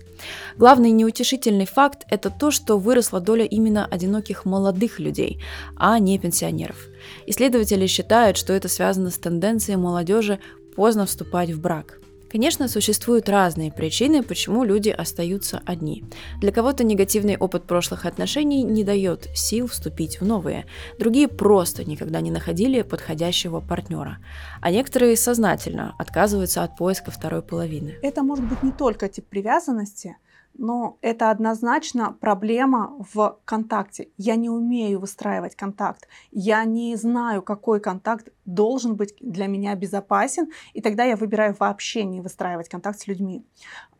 Главный 0.57 0.91
неутешительный 0.91 1.65
факт– 1.65 2.05
это 2.09 2.29
то, 2.29 2.51
что 2.51 2.77
выросла 2.77 3.19
доля 3.19 3.45
именно 3.45 3.85
одиноких 3.85 4.45
молодых 4.45 4.99
людей, 4.99 5.41
а 5.75 5.99
не 5.99 6.19
пенсионеров. 6.19 6.87
Исследователи 7.27 7.87
считают, 7.87 8.37
что 8.37 8.53
это 8.53 8.67
связано 8.67 9.09
с 9.11 9.17
тенденцией 9.17 9.77
молодежи 9.77 10.39
поздно 10.75 11.05
вступать 11.05 11.51
в 11.51 11.61
брак. 11.61 11.99
Конечно, 12.31 12.67
существуют 12.67 13.27
разные 13.27 13.71
причины, 13.71 14.21
почему 14.21 14.63
люди 14.63 14.89
остаются 14.89 15.63
одни. 15.65 16.03
Для 16.39 16.51
кого-то 16.51 16.83
негативный 16.83 17.37
опыт 17.37 17.63
прошлых 17.63 18.05
отношений 18.05 18.63
не 18.63 18.83
дает 18.83 19.29
сил 19.33 19.67
вступить 19.67 20.21
в 20.21 20.25
новые, 20.25 20.67
другие 20.99 21.27
просто 21.27 21.83
никогда 21.85 22.21
не 22.21 22.29
находили 22.29 22.83
подходящего 22.83 23.61
партнера, 23.61 24.19
а 24.61 24.71
некоторые 24.71 25.15
сознательно 25.17 25.95
отказываются 25.97 26.63
от 26.63 26.75
поиска 26.75 27.11
второй 27.11 27.41
половины. 27.41 27.95
Это 28.01 28.23
может 28.23 28.45
быть 28.45 28.63
не 28.63 28.71
только 28.71 29.07
тип 29.09 29.25
привязанности– 29.27 30.17
но 30.59 30.97
это 31.01 31.31
однозначно 31.31 32.11
проблема 32.19 32.93
в 33.13 33.39
контакте. 33.45 34.09
Я 34.17 34.35
не 34.35 34.49
умею 34.49 34.99
выстраивать 34.99 35.55
контакт. 35.55 36.07
Я 36.31 36.65
не 36.65 36.97
знаю, 36.97 37.41
какой 37.41 37.79
контакт 37.79 38.27
должен 38.45 38.95
быть 38.95 39.15
для 39.21 39.47
меня 39.47 39.75
безопасен, 39.75 40.49
и 40.73 40.81
тогда 40.81 41.05
я 41.05 41.15
выбираю 41.15 41.55
вообще 41.57 42.03
не 42.03 42.19
выстраивать 42.19 42.67
контакт 42.67 42.99
с 42.99 43.07
людьми. 43.07 43.45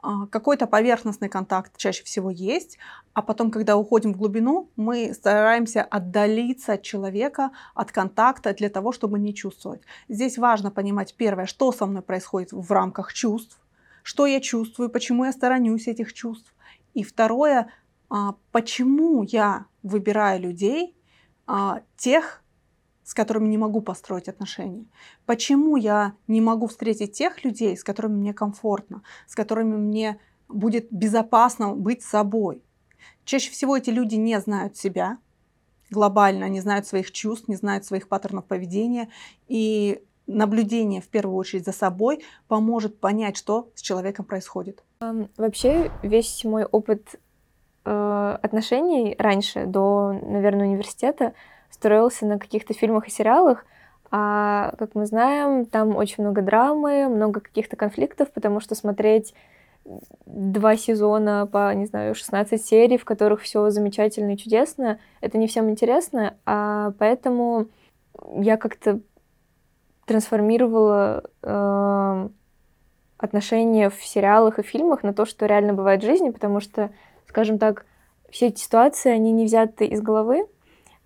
А, 0.02 0.28
какой-то 0.28 0.66
поверхностный 0.66 1.28
контакт 1.28 1.76
чаще 1.78 2.04
всего 2.04 2.30
есть, 2.30 2.78
а 3.14 3.22
потом, 3.22 3.52
когда 3.52 3.76
уходим 3.76 4.14
в 4.14 4.18
глубину, 4.18 4.70
мы 4.78 5.14
стараемся 5.14 5.84
отдалиться 5.84 6.74
от 6.74 6.84
человека, 6.84 7.52
от 7.76 7.92
контакта 7.92 8.54
для 8.54 8.70
того, 8.70 8.94
чтобы 8.94 9.20
не 9.20 9.34
чувствовать. 9.34 9.82
Здесь 10.08 10.38
важно 10.38 10.72
понимать, 10.72 11.16
первое, 11.16 11.46
что 11.46 11.72
со 11.74 11.86
мной 11.86 12.02
происходит 12.02 12.54
в 12.54 12.72
рамках 12.72 13.14
чувств, 13.14 13.60
что 14.02 14.26
я 14.26 14.40
чувствую, 14.40 14.90
почему 14.90 15.26
я 15.26 15.34
сторонюсь 15.34 15.88
этих 15.88 16.14
чувств. 16.14 16.54
И 16.94 17.04
второе, 17.04 17.70
а, 18.10 18.36
почему 18.52 19.24
я 19.24 19.66
выбираю 19.84 20.40
людей, 20.42 20.96
а, 21.46 21.82
тех, 21.98 22.42
с 23.10 23.16
которыми 23.16 23.48
не 23.48 23.58
могу 23.58 23.82
построить 23.82 24.28
отношения. 24.28 24.86
Почему 25.26 25.78
я 25.78 26.14
не 26.28 26.42
могу 26.42 26.68
встретить 26.68 27.14
тех 27.14 27.44
людей, 27.44 27.76
с 27.76 27.84
которыми 27.84 28.18
мне 28.18 28.36
комфортно, 28.36 29.02
с 29.26 29.34
которыми 29.34 29.78
мне 29.78 30.20
будет 30.48 30.90
безопасно 30.92 31.74
быть 31.74 32.04
собой. 32.04 32.62
Чаще 33.26 33.50
всего 33.50 33.76
эти 33.76 33.90
люди 33.90 34.14
не 34.14 34.40
знают 34.40 34.78
себя 34.78 35.18
глобально, 35.90 36.50
не 36.50 36.62
знают 36.62 36.86
своих 36.86 37.12
чувств, 37.12 37.48
не 37.48 37.56
знают 37.56 37.84
своих 37.84 38.08
паттернов 38.08 38.46
поведения. 38.46 39.10
И 39.48 40.04
наблюдение 40.28 41.02
в 41.02 41.08
первую 41.08 41.36
очередь 41.36 41.66
за 41.66 41.72
собой 41.72 42.24
поможет 42.48 43.00
понять, 43.00 43.38
что 43.38 43.72
с 43.74 43.82
человеком 43.82 44.24
происходит. 44.24 44.84
Вообще 45.36 45.92
весь 46.04 46.44
мой 46.44 46.64
опыт 46.64 47.16
э, 47.86 48.38
отношений 48.44 49.16
раньше, 49.18 49.66
до, 49.66 50.14
наверное, 50.22 50.68
университета, 50.68 51.34
строился 51.80 52.26
на 52.26 52.38
каких-то 52.38 52.74
фильмах 52.74 53.08
и 53.08 53.12
сериалах, 53.12 53.66
а, 54.12 54.74
как 54.78 54.96
мы 54.96 55.06
знаем, 55.06 55.66
там 55.66 55.96
очень 55.96 56.24
много 56.24 56.42
драмы, 56.42 57.08
много 57.08 57.40
каких-то 57.40 57.78
конфликтов, 57.78 58.32
потому 58.34 58.60
что 58.60 58.76
смотреть 58.76 59.34
два 60.26 60.76
сезона 60.76 61.48
по, 61.50 61.74
не 61.74 61.86
знаю, 61.86 62.16
16 62.16 62.64
серий, 62.64 62.98
в 62.98 63.06
которых 63.06 63.42
все 63.42 63.70
замечательно 63.70 64.34
и 64.34 64.38
чудесно, 64.38 65.00
это 65.22 65.38
не 65.38 65.48
всем 65.48 65.70
интересно, 65.70 66.36
а 66.46 66.92
поэтому 67.00 67.68
я 68.36 68.58
как-то 68.58 69.00
трансформировала 70.06 71.24
э, 71.42 72.30
отношения 73.18 73.90
в 73.90 74.04
сериалах 74.04 74.60
и 74.60 74.64
фильмах 74.64 75.04
на 75.04 75.14
то, 75.14 75.26
что 75.26 75.46
реально 75.46 75.74
бывает 75.74 76.04
в 76.04 76.06
жизни, 76.06 76.30
потому 76.30 76.60
что, 76.60 76.92
скажем 77.28 77.58
так, 77.58 77.86
все 78.30 78.48
эти 78.48 78.60
ситуации, 78.60 79.12
они 79.12 79.32
не 79.32 79.46
взяты 79.46 79.86
из 79.86 80.02
головы, 80.02 80.46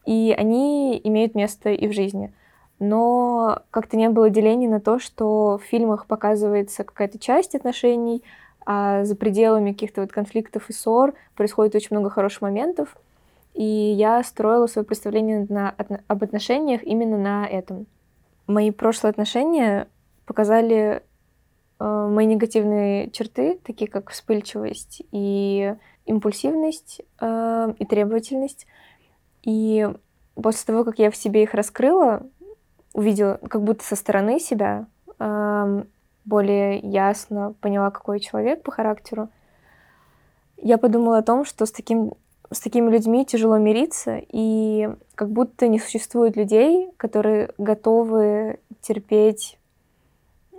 и 0.05 0.33
они 0.37 0.99
имеют 1.03 1.35
место 1.35 1.69
и 1.69 1.87
в 1.87 1.93
жизни. 1.93 2.33
Но 2.79 3.61
как-то 3.71 3.97
не 3.97 4.09
было 4.09 4.29
деления 4.29 4.69
на 4.69 4.79
то, 4.79 4.99
что 4.99 5.57
в 5.57 5.65
фильмах 5.65 6.05
показывается 6.05 6.83
какая-то 6.83 7.19
часть 7.19 7.55
отношений, 7.55 8.23
а 8.65 9.03
за 9.03 9.15
пределами 9.15 9.71
каких-то 9.71 10.01
вот 10.01 10.11
конфликтов 10.11 10.69
и 10.69 10.73
ссор 10.73 11.13
происходит 11.35 11.75
очень 11.75 11.89
много 11.91 12.09
хороших 12.09 12.41
моментов. 12.41 12.97
И 13.53 13.63
я 13.63 14.23
строила 14.23 14.67
свое 14.67 14.85
представление 14.85 15.45
на, 15.47 15.75
об 16.07 16.23
отношениях 16.23 16.83
именно 16.83 17.17
на 17.17 17.45
этом 17.45 17.85
мои 18.47 18.71
прошлые 18.71 19.11
отношения 19.11 19.87
показали 20.25 21.03
э, 21.79 22.07
мои 22.11 22.25
негативные 22.25 23.09
черты, 23.11 23.59
такие 23.63 23.89
как 23.89 24.09
вспыльчивость 24.09 25.03
и 25.11 25.75
импульсивность 26.05 27.01
э, 27.21 27.73
и 27.79 27.85
требовательность. 27.85 28.67
И 29.43 29.87
после 30.35 30.65
того, 30.65 30.83
как 30.83 30.99
я 30.99 31.11
в 31.11 31.15
себе 31.15 31.43
их 31.43 31.53
раскрыла, 31.53 32.23
увидела 32.93 33.39
как 33.49 33.63
будто 33.63 33.83
со 33.83 33.95
стороны 33.95 34.39
себя, 34.39 34.87
более 36.25 36.79
ясно 36.79 37.53
поняла, 37.59 37.91
какой 37.91 38.19
человек 38.19 38.63
по 38.63 38.71
характеру, 38.71 39.29
я 40.57 40.77
подумала 40.77 41.17
о 41.17 41.23
том, 41.23 41.43
что 41.43 41.65
с 41.65 41.71
таким 41.71 42.13
с 42.53 42.59
такими 42.59 42.89
людьми 42.89 43.25
тяжело 43.25 43.57
мириться, 43.57 44.21
и 44.31 44.89
как 45.15 45.29
будто 45.31 45.67
не 45.67 45.79
существует 45.79 46.35
людей, 46.37 46.91
которые 46.97 47.49
готовы 47.57 48.59
терпеть 48.81 49.57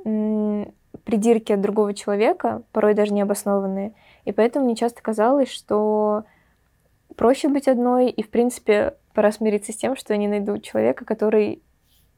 придирки 0.03 1.53
от 1.53 1.61
другого 1.61 1.95
человека, 1.95 2.63
порой 2.73 2.95
даже 2.95 3.13
необоснованные. 3.13 3.95
И 4.25 4.33
поэтому 4.33 4.65
мне 4.67 4.75
часто 4.75 5.03
казалось, 5.03 5.49
что 5.49 6.25
проще 7.17 7.49
быть 7.49 7.69
одной, 7.69 8.11
и, 8.11 8.23
в 8.23 8.31
принципе, 8.31 8.95
пора 9.15 9.33
смириться 9.33 9.73
с 9.73 9.77
тем, 9.77 9.97
что 9.97 10.13
я 10.13 10.19
не 10.19 10.29
найду 10.29 10.59
человека, 10.59 11.05
который 11.05 11.63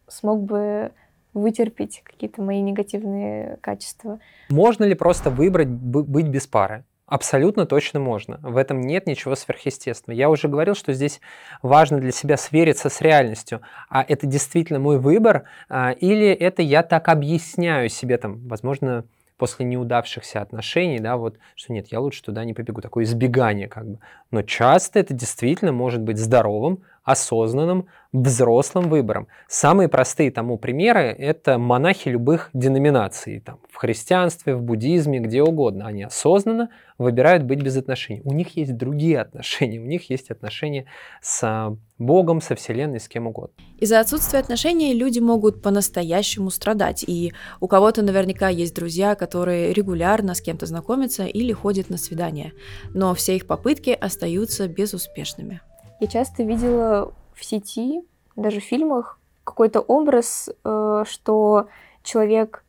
смог 0.08 0.42
бы 0.42 0.92
вытерпеть 1.34 2.02
какие-то 2.02 2.42
мои 2.42 2.60
негативные 2.60 3.58
качества. 3.60 4.20
Можно 4.48 4.84
ли 4.84 4.94
просто 4.94 5.30
выбрать 5.30 5.68
быть 5.68 6.28
без 6.28 6.46
пары? 6.46 6.84
Абсолютно 7.06 7.66
точно 7.66 8.00
можно. 8.00 8.40
В 8.42 8.56
этом 8.56 8.80
нет 8.80 9.06
ничего 9.06 9.36
сверхъестественного. 9.36 10.18
Я 10.18 10.28
уже 10.28 10.48
говорил, 10.48 10.74
что 10.74 10.92
здесь 10.92 11.20
важно 11.62 12.00
для 12.00 12.10
себя 12.10 12.36
свериться 12.36 12.88
с 12.88 13.00
реальностью. 13.00 13.60
А 13.88 14.02
это 14.02 14.26
действительно 14.26 14.80
мой 14.80 14.98
выбор, 14.98 15.44
а, 15.68 15.92
или 15.92 16.26
это 16.26 16.62
я 16.62 16.82
так 16.82 17.08
объясняю 17.08 17.90
себе, 17.90 18.18
там, 18.18 18.48
возможно, 18.48 19.04
после 19.36 19.66
неудавшихся 19.66 20.40
отношений, 20.40 20.98
да, 20.98 21.16
вот, 21.16 21.38
что 21.54 21.72
нет, 21.72 21.88
я 21.88 22.00
лучше 22.00 22.22
туда 22.22 22.44
не 22.44 22.54
побегу, 22.54 22.80
такое 22.80 23.04
избегание 23.04 23.68
как 23.68 23.86
бы. 23.86 23.98
Но 24.30 24.42
часто 24.42 24.98
это 24.98 25.14
действительно 25.14 25.72
может 25.72 26.00
быть 26.02 26.18
здоровым, 26.18 26.82
осознанным, 27.06 27.86
взрослым 28.12 28.88
выбором. 28.88 29.28
Самые 29.48 29.88
простые 29.88 30.30
тому 30.32 30.58
примеры– 30.58 31.14
это 31.18 31.56
монахи 31.56 32.08
любых 32.08 32.50
деноминаций, 32.52 33.40
там, 33.40 33.60
в 33.70 33.76
христианстве, 33.76 34.56
в 34.56 34.62
буддизме, 34.62 35.20
где 35.20 35.42
угодно. 35.42 35.86
Они 35.86 36.02
осознанно 36.02 36.70
выбирают 36.98 37.44
быть 37.44 37.62
без 37.62 37.76
отношений. 37.76 38.22
У 38.24 38.32
них 38.32 38.56
есть 38.56 38.76
другие 38.76 39.20
отношения, 39.20 39.78
у 39.78 39.86
них 39.86 40.10
есть 40.10 40.30
отношения 40.30 40.86
с 41.22 41.76
Богом, 41.98 42.40
со 42.40 42.56
Вселенной, 42.56 42.98
с 42.98 43.06
кем 43.06 43.28
угодно. 43.28 43.54
Из-за 43.78 44.00
отсутствия 44.00 44.40
отношений 44.40 44.92
люди 44.92 45.20
могут 45.20 45.62
по-настоящему 45.62 46.50
страдать, 46.50 47.04
и 47.06 47.32
у 47.60 47.68
кого-то 47.68 48.02
наверняка 48.02 48.48
есть 48.48 48.74
друзья, 48.74 49.14
которые 49.14 49.72
регулярно 49.72 50.34
с 50.34 50.40
кем-то 50.40 50.66
знакомятся 50.66 51.24
или 51.24 51.52
ходят 51.52 51.88
на 51.88 51.98
свидания, 51.98 52.52
но 52.92 53.14
все 53.14 53.36
их 53.36 53.46
попытки 53.46 53.90
остаются 53.90 54.66
безуспешными. 54.66 55.60
Я 55.98 56.06
часто 56.08 56.42
видела 56.42 57.12
в 57.32 57.44
сети, 57.44 58.04
даже 58.36 58.60
в 58.60 58.64
фильмах, 58.64 59.18
какой-то 59.44 59.80
образ, 59.80 60.50
э, 60.64 61.04
что 61.06 61.68
человек 62.02 62.64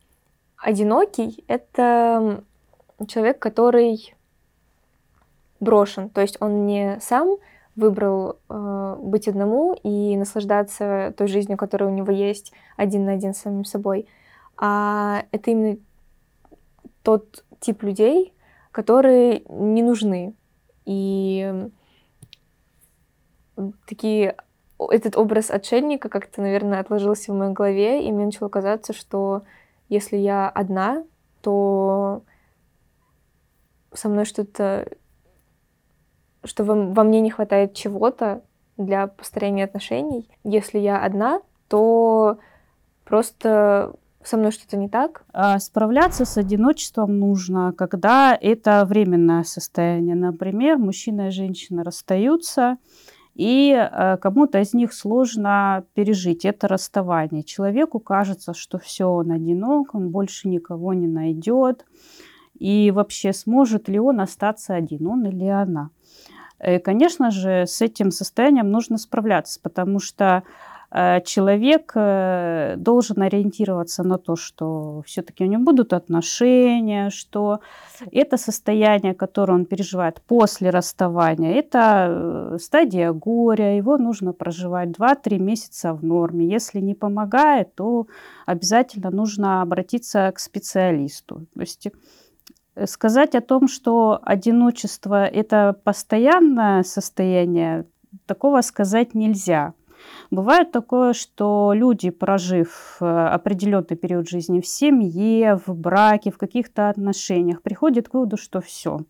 одинокий— 0.56 1.44
это 1.46 2.42
человек, 3.06 3.38
который 3.38 4.14
брошен. 5.60 6.08
То 6.08 6.20
есть 6.22 6.38
он 6.40 6.66
не 6.66 6.98
сам 7.00 7.36
выбрал 7.76 8.38
э, 8.48 8.96
быть 9.00 9.28
одному 9.28 9.74
и 9.82 10.16
наслаждаться 10.16 11.12
той 11.16 11.28
жизнью, 11.28 11.58
которая 11.58 11.90
у 11.90 11.94
него 11.94 12.10
есть 12.10 12.52
один 12.76 13.04
на 13.04 13.12
один 13.12 13.34
с 13.34 13.38
самим 13.38 13.64
собой, 13.64 14.08
а 14.56 15.24
это 15.30 15.50
именно 15.50 15.76
тот 17.02 17.44
тип 17.60 17.82
людей, 17.82 18.32
которые 18.72 19.42
не 19.48 19.82
нужны. 19.82 20.34
И 20.84 21.70
такие 23.86 24.36
этот 24.78 25.16
образ 25.16 25.50
отшельника 25.50 26.08
как-то, 26.08 26.40
наверное, 26.40 26.80
отложился 26.80 27.32
в 27.32 27.36
моей 27.36 27.52
голове, 27.52 28.06
и 28.06 28.12
мне 28.12 28.26
начало 28.26 28.48
казаться, 28.48 28.92
что 28.92 29.42
если 29.88 30.16
я 30.16 30.48
одна, 30.48 31.04
то 31.42 32.22
со 33.92 34.08
мной 34.08 34.24
что-то, 34.24 34.88
что 36.44 36.64
во, 36.64 36.74
во 36.74 37.02
мне 37.02 37.20
не 37.20 37.30
хватает 37.30 37.74
чего-то 37.74 38.42
для 38.76 39.08
построения 39.08 39.64
отношений. 39.64 40.28
Если 40.44 40.78
я 40.78 41.02
одна, 41.02 41.40
то 41.68 42.38
просто 43.04 43.94
со 44.22 44.36
мной 44.36 44.52
что-то 44.52 44.76
не 44.76 44.88
так? 44.88 45.24
А 45.32 45.58
справляться 45.58 46.24
с 46.24 46.36
одиночеством 46.36 47.18
нужно, 47.18 47.72
когда 47.72 48.36
это 48.40 48.84
временное 48.84 49.42
состояние. 49.42 50.14
Например, 50.14 50.76
мужчина 50.76 51.28
и 51.28 51.30
женщина 51.30 51.82
расстаются, 51.82 52.76
и 53.38 53.72
э, 53.72 54.16
кому-то 54.16 54.58
из 54.58 54.74
них 54.74 54.92
сложно 54.92 55.84
пережить 55.94 56.44
это 56.44 56.66
расставание. 56.66 57.44
Человеку 57.44 58.00
кажется, 58.00 58.52
что 58.52 58.78
все, 58.78 59.04
он 59.04 59.30
одинок, 59.30 59.94
он 59.94 60.10
больше 60.10 60.48
никого 60.48 60.92
не 60.92 61.06
найдет. 61.06 61.86
И 62.58 62.90
вообще, 62.90 63.32
сможет 63.32 63.88
ли 63.88 64.00
он 64.00 64.20
остаться 64.20 64.74
один, 64.74 65.06
он 65.06 65.24
или 65.24 65.44
она. 65.44 65.90
И, 66.58 66.64
э, 66.64 66.78
конечно 66.80 67.30
же, 67.30 67.64
с 67.68 67.80
этим 67.80 68.10
состоянием 68.10 68.72
нужно 68.72 68.98
справляться, 68.98 69.60
потому 69.62 70.00
что 70.00 70.42
человек 70.90 71.92
э, 71.94 72.76
должен 72.78 73.20
ориентироваться 73.20 74.02
на 74.04 74.16
то, 74.16 74.36
что 74.36 75.02
все-таки 75.04 75.44
у 75.44 75.46
него 75.46 75.62
будут 75.62 75.92
отношения, 75.92 77.10
что 77.10 77.60
это 78.10 78.38
состояние, 78.38 79.14
которое 79.14 79.52
он 79.52 79.66
переживает 79.66 80.22
после 80.22 80.70
расставания, 80.70 81.52
это 81.52 82.06
э, 82.08 82.58
стадия 82.58 83.12
горя, 83.12 83.76
его 83.76 83.98
нужно 83.98 84.32
проживать 84.32 84.88
2-3 84.88 85.38
месяца 85.38 85.92
в 85.92 86.02
норме. 86.02 86.46
Если 86.46 86.80
не 86.80 86.94
помогает, 86.94 87.74
то 87.74 88.06
обязательно 88.46 89.10
нужно 89.10 89.60
обратиться 89.60 90.32
к 90.34 90.38
специалисту. 90.38 91.46
То 91.54 91.60
есть 91.60 91.88
сказать 92.86 93.34
о 93.34 93.42
том, 93.42 93.68
что 93.68 94.20
одиночество– 94.22 95.26
это 95.26 95.76
постоянное 95.84 96.82
состояние, 96.82 97.84
такого 98.24 98.62
сказать 98.62 99.14
нельзя. 99.14 99.74
Бывает 100.30 100.72
такое, 100.72 101.12
что 101.12 101.72
люди, 101.74 102.10
прожив 102.10 102.98
э, 103.00 103.04
определенный 103.04 103.96
период 103.96 104.28
жизни 104.28 104.60
в 104.60 104.66
семье, 104.66 105.58
в 105.66 105.74
браке, 105.74 106.30
в 106.30 106.38
каких-то 106.38 106.88
отношениях, 106.88 107.62
приходят 107.62 108.08
к 108.08 108.14
выводу, 108.14 108.36
что 108.36 108.60
все. 108.60 109.00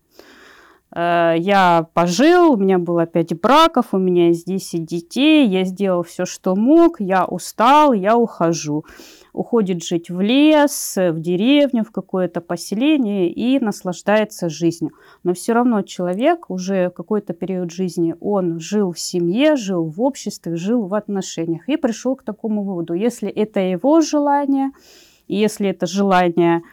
Э, 0.95 1.35
я 1.37 1.87
пожил, 1.93 2.53
у 2.53 2.57
меня 2.57 2.79
было 2.79 3.05
пять 3.05 3.39
браков, 3.39 3.93
у 3.93 3.97
меня 3.97 4.27
есть 4.27 4.45
10 4.45 4.85
детей, 4.85 5.47
я 5.47 5.63
сделал 5.63 6.03
все, 6.03 6.25
что 6.25 6.55
мог, 6.55 6.99
я 6.99 7.25
устал, 7.25 7.93
я 7.93 8.17
ухожу 8.17 8.85
уходит 9.33 9.83
жить 9.83 10.09
в 10.09 10.19
лес, 10.21 10.95
в 10.97 11.19
деревню, 11.19 11.83
в 11.83 11.91
какое-то 11.91 12.41
поселение 12.41 13.31
и 13.31 13.59
наслаждается 13.59 14.49
жизнью. 14.49 14.91
Но 15.23 15.33
все 15.33 15.53
равно 15.53 15.81
человек 15.81 16.49
уже 16.49 16.89
какой-то 16.89 17.33
период 17.33 17.71
жизни, 17.71 18.15
он 18.19 18.59
жил 18.59 18.91
в 18.91 18.99
семье, 18.99 19.55
жил 19.55 19.85
в 19.85 20.01
обществе, 20.01 20.55
жил 20.55 20.87
в 20.87 20.93
отношениях 20.93 21.67
и 21.69 21.77
пришел 21.77 22.15
к 22.15 22.23
такому 22.23 22.63
выводу. 22.63 22.93
Если 22.93 23.29
это 23.29 23.59
его 23.59 24.01
желание, 24.01 24.71
и 25.27 25.35
если 25.35 25.69
это 25.69 25.85
желание 25.85 26.63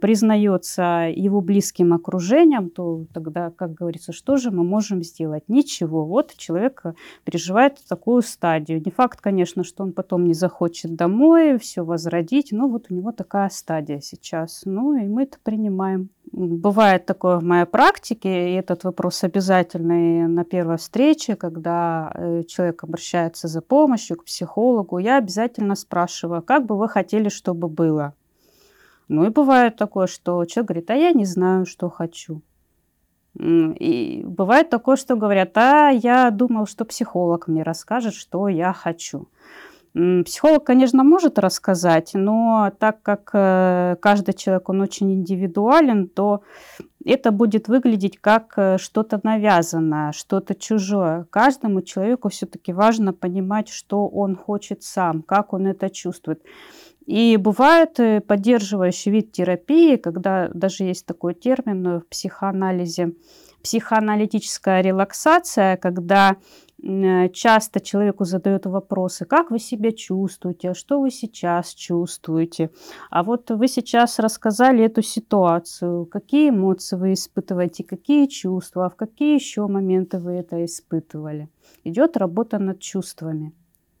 признается 0.00 1.10
его 1.14 1.40
близким 1.40 1.92
окружением, 1.92 2.70
то 2.70 3.06
тогда, 3.12 3.50
как 3.50 3.74
говорится, 3.74 4.12
что 4.12 4.36
же 4.36 4.50
мы 4.50 4.64
можем 4.64 5.02
сделать? 5.02 5.44
Ничего. 5.48 6.04
Вот 6.04 6.34
человек 6.36 6.80
э, 6.84 6.94
переживает 7.24 7.78
такую 7.88 8.22
стадию. 8.22 8.82
Не 8.84 8.90
факт, 8.90 9.20
конечно, 9.20 9.64
что 9.64 9.82
он 9.82 9.92
потом 9.92 10.24
не 10.24 10.34
захочет 10.34 10.94
домой 10.94 11.58
все 11.58 11.84
возродить, 11.84 12.52
но 12.52 12.68
вот 12.68 12.86
у 12.90 12.94
него 12.94 13.12
такая 13.12 13.48
стадия 13.48 14.00
сейчас. 14.00 14.62
Ну 14.64 14.94
и 14.96 15.06
мы 15.06 15.24
это 15.24 15.38
принимаем. 15.42 16.10
Бывает 16.32 17.04
такое 17.04 17.38
в 17.38 17.44
моей 17.44 17.66
практике, 17.66 18.50
и 18.50 18.54
этот 18.54 18.84
вопрос 18.84 19.22
обязательный 19.22 20.26
на 20.28 20.44
первой 20.44 20.78
встрече, 20.78 21.36
когда 21.36 22.10
э, 22.14 22.44
человек 22.44 22.84
обращается 22.84 23.48
за 23.48 23.60
помощью 23.60 24.16
к 24.16 24.24
психологу, 24.24 24.98
я 24.98 25.18
обязательно 25.18 25.74
спрашиваю, 25.74 26.40
как 26.42 26.64
бы 26.64 26.78
вы 26.78 26.88
хотели, 26.88 27.28
чтобы 27.28 27.68
было. 27.68 28.14
Ну 29.12 29.26
и 29.26 29.28
бывает 29.28 29.76
такое, 29.76 30.06
что 30.06 30.42
человек 30.46 30.68
говорит, 30.68 30.90
а 30.90 30.94
я 30.94 31.12
не 31.12 31.26
знаю, 31.26 31.66
что 31.66 31.90
хочу. 31.90 32.40
И 33.38 34.22
бывает 34.24 34.70
такое, 34.70 34.96
что 34.96 35.16
говорят, 35.16 35.56
а 35.58 35.90
я 35.90 36.30
думал, 36.30 36.66
что 36.66 36.86
психолог 36.86 37.46
мне 37.46 37.62
расскажет, 37.62 38.14
что 38.14 38.48
я 38.48 38.72
хочу. 38.72 39.28
Психолог, 39.92 40.64
конечно, 40.64 41.04
может 41.04 41.38
рассказать, 41.38 42.12
но 42.14 42.72
так 42.78 43.02
как 43.02 43.30
э, 43.34 43.96
каждый 44.00 44.32
человек, 44.32 44.70
он 44.70 44.80
очень 44.80 45.12
индивидуален, 45.12 46.08
то 46.08 46.40
это 47.04 47.30
будет 47.30 47.68
выглядеть 47.68 48.16
как 48.18 48.54
э, 48.56 48.78
что-то 48.78 49.20
навязанное, 49.22 50.12
что-то 50.12 50.54
чужое. 50.54 51.26
Каждому 51.28 51.82
человеку 51.82 52.30
все-таки 52.30 52.72
важно 52.72 53.12
понимать, 53.12 53.68
что 53.68 54.08
он 54.08 54.34
хочет 54.34 54.82
сам, 54.82 55.20
как 55.20 55.52
он 55.52 55.66
это 55.66 55.90
чувствует. 55.90 56.42
И 57.06 57.36
бывает 57.36 57.98
э, 57.98 58.20
поддерживающий 58.20 59.10
вид 59.10 59.32
терапии, 59.32 59.96
когда 59.96 60.48
даже 60.48 60.84
есть 60.84 61.06
такой 61.06 61.34
термин 61.34 62.00
в 62.00 62.06
психоанализе, 62.06 63.14
психоаналитическая 63.62 64.82
релаксация, 64.82 65.76
когда 65.76 66.36
э, 66.82 67.28
часто 67.30 67.80
человеку 67.80 68.24
задают 68.24 68.66
вопросы, 68.66 69.24
как 69.24 69.50
вы 69.50 69.58
себя 69.58 69.92
чувствуете, 69.92 70.74
что 70.74 71.00
вы 71.00 71.10
сейчас 71.10 71.74
чувствуете. 71.74 72.70
А 73.10 73.22
вот 73.22 73.50
вы 73.50 73.68
сейчас 73.68 74.18
рассказали 74.18 74.84
эту 74.84 75.02
ситуацию, 75.02 76.06
какие 76.06 76.50
эмоции 76.50 76.96
вы 76.96 77.12
испытываете, 77.14 77.84
какие 77.84 78.26
чувства, 78.26 78.86
а 78.86 78.90
в 78.90 78.96
какие 78.96 79.34
еще 79.34 79.66
моменты 79.66 80.18
вы 80.18 80.32
это 80.32 80.64
испытывали. 80.64 81.48
Идет 81.84 82.16
работа 82.16 82.58
над 82.58 82.80
чувствами. 82.80 83.52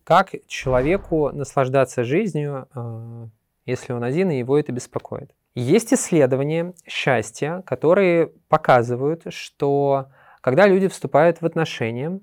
Как 0.04 0.30
человеку 0.46 1.30
наслаждаться 1.30 2.02
жизнью, 2.02 2.66
а, 2.74 3.28
если 3.66 3.92
он 3.92 4.02
один 4.02 4.30
и 4.30 4.38
его 4.38 4.58
это 4.58 4.72
беспокоит? 4.72 5.30
Есть 5.54 5.92
исследования 5.92 6.74
счастья, 6.86 7.62
которые 7.66 8.32
показывают, 8.48 9.22
что 9.28 10.06
когда 10.40 10.66
люди 10.66 10.88
вступают 10.88 11.40
в 11.40 11.46
отношения, 11.46 12.20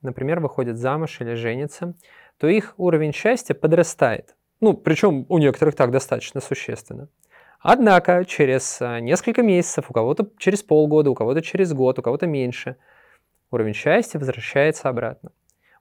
например, 0.00 0.40
выходят 0.40 0.78
замуж 0.78 1.20
или 1.20 1.34
женятся, 1.34 1.94
то 2.38 2.48
их 2.48 2.74
уровень 2.76 3.12
счастья 3.12 3.54
подрастает. 3.54 4.34
Ну, 4.60 4.74
причем 4.74 5.26
у 5.28 5.38
некоторых 5.38 5.76
так 5.76 5.90
достаточно 5.90 6.40
существенно. 6.40 7.08
Однако 7.60 8.24
через 8.24 8.82
а, 8.82 8.98
несколько 8.98 9.42
месяцев, 9.42 9.86
у 9.88 9.92
кого-то 9.92 10.28
через 10.38 10.64
полгода, 10.64 11.10
у 11.10 11.14
кого-то 11.14 11.42
через 11.42 11.72
год, 11.72 12.00
у 12.00 12.02
кого-то 12.02 12.26
меньше, 12.26 12.76
уровень 13.52 13.74
счастья 13.74 14.18
возвращается 14.18 14.88
обратно. 14.88 15.30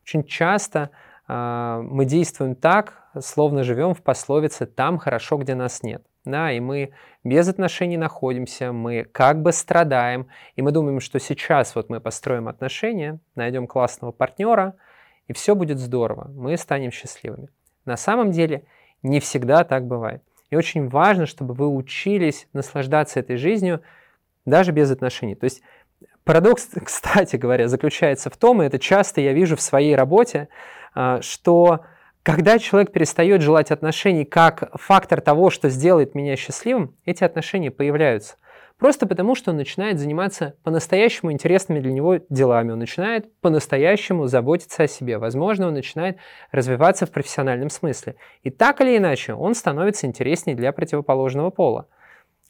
Очень 0.04 0.24
часто 0.24 0.92
мы 1.34 2.06
действуем 2.06 2.56
так, 2.56 3.08
словно 3.20 3.64
живем 3.64 3.94
в 3.94 4.02
пословице 4.02 4.66
«там 4.66 4.98
хорошо, 4.98 5.38
где 5.38 5.56
нас 5.56 5.84
нет». 5.84 6.04
да, 6.26 6.52
и 6.52 6.60
мы 6.60 6.92
без 7.24 7.48
отношений 7.48 7.98
находимся, 7.98 8.72
мы 8.72 9.04
как 9.04 9.42
бы 9.42 9.52
страдаем, 9.52 10.28
и 10.56 10.62
мы 10.62 10.72
думаем, 10.72 11.00
что 11.00 11.20
сейчас 11.20 11.76
вот 11.76 11.90
мы 11.90 12.00
построим 12.00 12.48
отношения, 12.48 13.20
найдем 13.36 13.68
классного 13.68 14.12
партнера, 14.12 14.76
и 15.28 15.34
все 15.34 15.56
будет 15.56 15.80
здорово, 15.80 16.30
мы 16.36 16.58
станем 16.58 16.92
счастливыми. 16.92 17.50
На 17.86 17.98
самом 17.98 18.32
деле 18.32 18.66
не 19.02 19.20
всегда 19.20 19.64
так 19.64 19.88
бывает. 19.88 20.22
И 20.52 20.56
очень 20.56 20.90
важно, 20.90 21.26
чтобы 21.26 21.54
вы 21.54 21.68
учились 21.68 22.48
наслаждаться 22.54 23.20
этой 23.20 23.38
жизнью 23.38 23.82
даже 24.46 24.72
без 24.72 24.92
отношений. 24.92 25.36
То 25.36 25.46
есть 25.46 25.62
парадокс, 26.24 26.70
кстати 26.84 27.36
говоря, 27.36 27.68
заключается 27.68 28.30
в 28.30 28.38
том, 28.38 28.62
и 28.62 28.66
это 28.66 28.80
часто 28.80 29.22
я 29.22 29.34
вижу 29.34 29.56
в 29.56 29.62
своей 29.62 29.96
работе, 29.96 30.48
а, 30.94 31.22
что 31.22 31.82
когда 32.24 32.60
человек 32.60 32.92
перестает 32.92 33.42
желать 33.42 33.72
отношений 33.72 34.26
как 34.26 34.70
фактор 34.80 35.22
того, 35.22 35.50
что 35.50 35.70
сделает 35.70 36.14
меня 36.14 36.36
счастливым, 36.36 36.96
эти 37.06 37.24
отношения 37.24 37.72
появляются. 37.72 38.36
Просто 38.78 39.06
потому, 39.06 39.36
что 39.36 39.52
он 39.52 39.58
начинает 39.58 40.00
заниматься 40.00 40.56
по-настоящему 40.64 41.32
интересными 41.32 41.80
для 41.80 41.92
него 41.92 42.18
делами, 42.30 42.72
он 42.72 42.80
начинает 42.80 43.32
по-настоящему 43.40 44.26
заботиться 44.26 44.84
о 44.84 44.88
себе, 44.88 45.20
возможно, 45.20 45.68
он 45.68 45.76
начинает 45.76 46.18
развиваться 46.52 47.06
в 47.06 47.12
профессиональном 47.12 47.70
смысле. 47.70 48.16
И 48.42 48.50
так 48.50 48.82
или 48.82 48.98
иначе, 48.98 49.36
он 49.36 49.54
становится 49.54 50.08
интереснее 50.08 50.56
для 50.56 50.72
противоположного 50.72 51.52
пола. 51.52 51.88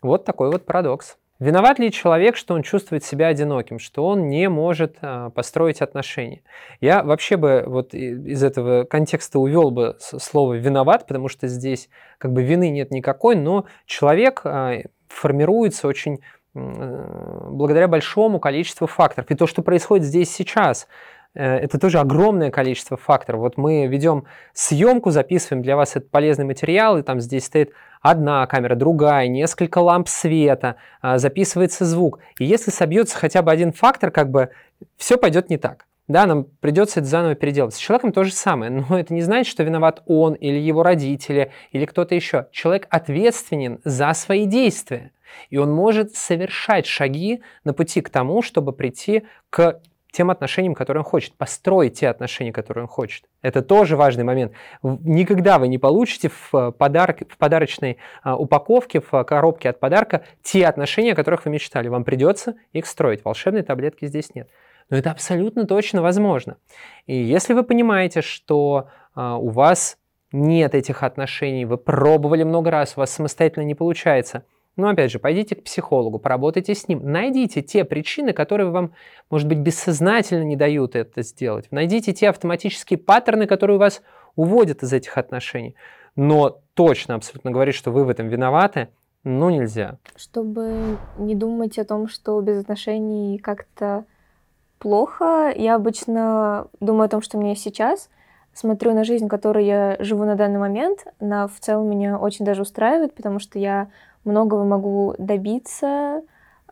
Вот 0.02 0.24
такой 0.24 0.50
вот 0.50 0.66
парадокс. 0.66 1.18
Виноват 1.42 1.80
ли 1.80 1.92
человек, 1.92 2.36
что 2.36 2.54
он 2.54 2.62
чувствует 2.62 3.04
себя 3.04 3.26
одиноким, 3.26 3.80
что 3.80 4.06
он 4.06 4.28
не 4.28 4.48
может 4.48 4.98
а, 5.02 5.32
построить 5.32 5.82
отношения? 5.82 6.44
Я 6.82 7.02
вообще 7.02 7.36
бы 7.36 7.64
вот 7.66 7.96
из 7.96 8.44
этого 8.44 8.84
контекста 8.84 9.40
увел 9.40 9.72
бы 9.72 9.98
слово 10.00 10.54
«виноват», 10.54 11.08
потому 11.08 11.30
что 11.30 11.48
здесь 11.48 11.90
как 12.20 12.32
бы 12.32 12.44
вины 12.44 12.70
нет 12.70 12.92
никакой, 12.92 13.36
но 13.36 13.66
человек 13.88 14.42
а, 14.44 14.82
формируется 15.08 15.88
очень 15.88 16.20
э, 16.54 17.48
благодаря 17.50 17.88
большому 17.88 18.40
количеству 18.40 18.86
факторов. 18.86 19.32
И 19.32 19.36
то, 19.36 19.48
что 19.48 19.64
происходит 19.64 20.06
здесь 20.06 20.32
сейчас, 20.32 20.88
Э, 21.34 21.58
это 21.58 21.80
тоже 21.80 22.00
огромное 22.00 22.52
количество 22.52 22.98
факторов. 22.98 23.42
Вот 23.42 23.58
мы 23.58 23.88
ведем 23.88 24.26
съемку, 24.54 25.12
записываем 25.12 25.64
для 25.64 25.76
вас 25.76 25.96
этот 25.96 26.10
полезный 26.12 26.46
материал, 26.46 26.98
и 26.98 27.04
там 27.04 27.20
здесь 27.20 27.46
стоит 27.46 27.72
одна 28.02 28.46
камера, 28.48 28.76
другая, 28.76 29.28
несколько 29.28 29.80
ламп 29.80 30.10
света, 30.10 30.76
а, 31.02 31.18
записывается 31.18 31.86
звук. 31.86 32.20
И 32.40 32.46
если 32.46 32.72
собьется 32.72 33.18
хотя 33.18 33.42
бы 33.42 33.52
один 33.52 33.72
фактор, 33.72 34.12
как 34.12 34.30
бы 34.30 34.50
все 34.98 35.18
пойдет 35.18 35.50
не 35.50 35.58
так. 35.58 35.86
Да, 36.08 36.26
нам 36.26 36.46
придется 36.60 37.00
это 37.00 37.08
заново 37.08 37.36
переделать. 37.36 37.74
С 37.74 37.78
человеком 37.78 38.12
то 38.12 38.24
же 38.24 38.34
самое, 38.34 38.72
но 38.90 39.00
это 39.00 39.14
не 39.14 39.22
значит, 39.22 39.50
что 39.50 39.64
виноват 39.64 40.02
он 40.06 40.34
или 40.34 40.58
его 40.58 40.84
родители 40.84 41.52
или 41.72 41.86
кто-то 41.86 42.16
еще. 42.16 42.48
Человек 42.52 42.88
ответственен 42.90 43.80
за 43.84 44.14
свои 44.14 44.46
действия. 44.46 45.12
И 45.50 45.58
он 45.58 45.72
может 45.72 46.14
совершать 46.16 46.86
шаги 46.86 47.42
на 47.64 47.74
пути 47.74 48.02
к 48.02 48.10
тому, 48.10 48.42
чтобы 48.42 48.74
прийти 48.74 49.24
к 49.50 49.80
тем 50.12 50.30
отношениям, 50.30 50.76
которые 50.76 51.02
он 51.02 51.10
хочет, 51.10 51.34
построить 51.34 52.00
те 52.00 52.10
отношения, 52.10 52.52
которые 52.52 52.84
он 52.84 52.88
хочет. 52.88 53.26
Это 53.42 53.62
тоже 53.62 53.96
важный 53.96 54.24
момент. 54.24 54.52
Никогда 54.84 55.58
вы 55.58 55.68
не 55.68 55.78
получите 55.78 56.30
в, 56.30 56.54
э, 56.54 56.72
подарок, 56.72 57.20
в 57.30 57.38
подарочной 57.38 57.98
а, 58.22 58.36
упаковке, 58.36 59.00
в 59.00 59.14
э, 59.14 59.24
коробке 59.24 59.70
от 59.70 59.80
подарка 59.80 60.24
те 60.44 60.68
отношения, 60.68 61.14
о 61.14 61.16
которых 61.16 61.46
вы 61.46 61.52
мечтали. 61.52 61.88
Вам 61.88 62.04
придется 62.04 62.56
их 62.74 62.86
строить. 62.86 63.24
Волшебной 63.24 63.64
таблетки 63.64 64.06
здесь 64.06 64.36
нет. 64.36 64.50
Но 64.90 64.98
это 64.98 65.12
абсолютно 65.12 65.66
точно 65.66 66.02
возможно. 66.02 66.58
И 67.06 67.16
если 67.16 67.54
вы 67.54 67.64
понимаете, 67.64 68.22
что 68.22 68.90
у 69.16 69.50
вас 69.50 69.98
нет 70.34 70.76
этих 70.76 71.04
отношений, 71.04 71.64
вы 71.66 71.78
пробовали 71.78 72.44
много 72.44 72.72
раз, 72.72 72.94
у 72.98 73.00
вас 73.00 73.12
самостоятельно 73.12 73.64
не 73.64 73.76
получается– 73.76 74.44
но 74.76 74.90
опять 74.90 75.12
же, 75.12 75.20
пойдите 75.20 75.56
к 75.56 75.64
психологу, 75.64 76.18
поработайте 76.18 76.74
с 76.74 76.88
ним, 76.88 77.02
найдите 77.04 77.62
те 77.62 77.84
причины, 77.84 78.34
которые 78.34 78.70
вам, 78.70 78.94
может 79.30 79.48
быть, 79.48 79.60
бессознательно 79.60 80.44
не 80.44 80.56
дают 80.56 80.96
это 80.96 81.22
сделать. 81.24 81.68
Найдите 81.72 82.14
те 82.14 82.30
автоматические 82.30 82.98
паттерны, 82.98 83.48
которые 83.48 83.78
вас 83.78 84.02
уводят 84.36 84.84
из 84.84 84.94
этих 84.94 85.18
отношений. 85.18 85.76
Но 86.16 86.62
точно, 86.74 87.16
абсолютно 87.16 87.52
говорить, 87.52 87.76
что 87.76 87.92
вы 87.92 88.06
в 88.06 88.10
этом 88.10 88.28
виноваты, 88.28 88.90
ну 89.24 89.50
нельзя. 89.50 89.98
Чтобы 90.16 90.98
не 91.18 91.36
думать 91.36 91.78
о 91.78 91.86
том, 91.86 92.08
что 92.08 92.40
без 92.42 92.62
отношений 92.62 93.38
как-то 93.38 94.06
плохо, 94.80 95.54
я 95.56 95.76
обычно 95.76 96.68
думаю 96.80 97.06
о 97.06 97.10
том, 97.10 97.22
что 97.22 97.38
у 97.38 97.42
меня 97.42 97.56
сейчас, 97.56 98.10
смотрю 98.54 98.94
на 98.94 99.04
жизнь, 99.04 99.28
которой 99.28 99.66
я 99.66 99.96
живу 100.00 100.26
на 100.26 100.36
данный 100.36 100.60
момент, 100.60 101.06
она 101.20 101.48
в 101.48 101.60
целом 101.60 101.90
меня 101.90 102.18
очень 102.18 102.46
даже 102.46 102.64
устраивает, 102.64 103.14
потому 103.14 103.40
что 103.40 103.60
я 103.60 103.90
многого 104.24 104.64
могу 104.64 105.16
добиться. 105.18 106.22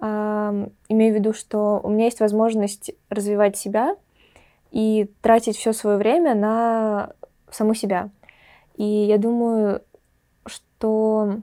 Имею 0.02 1.14
в 1.14 1.16
виду, 1.16 1.34
что 1.34 1.82
у 1.84 1.90
меня 1.90 2.06
есть 2.06 2.20
возможность 2.20 2.92
развивать 3.10 3.58
себя 3.58 3.96
и 4.72 5.12
тратить 5.22 5.58
все 5.58 5.74
свое 5.74 5.98
время 5.98 6.36
на 6.36 7.12
саму 7.52 7.74
себя. 7.74 8.10
И 8.76 8.86
я 8.86 9.18
думаю, 9.18 9.82
что 10.46 11.40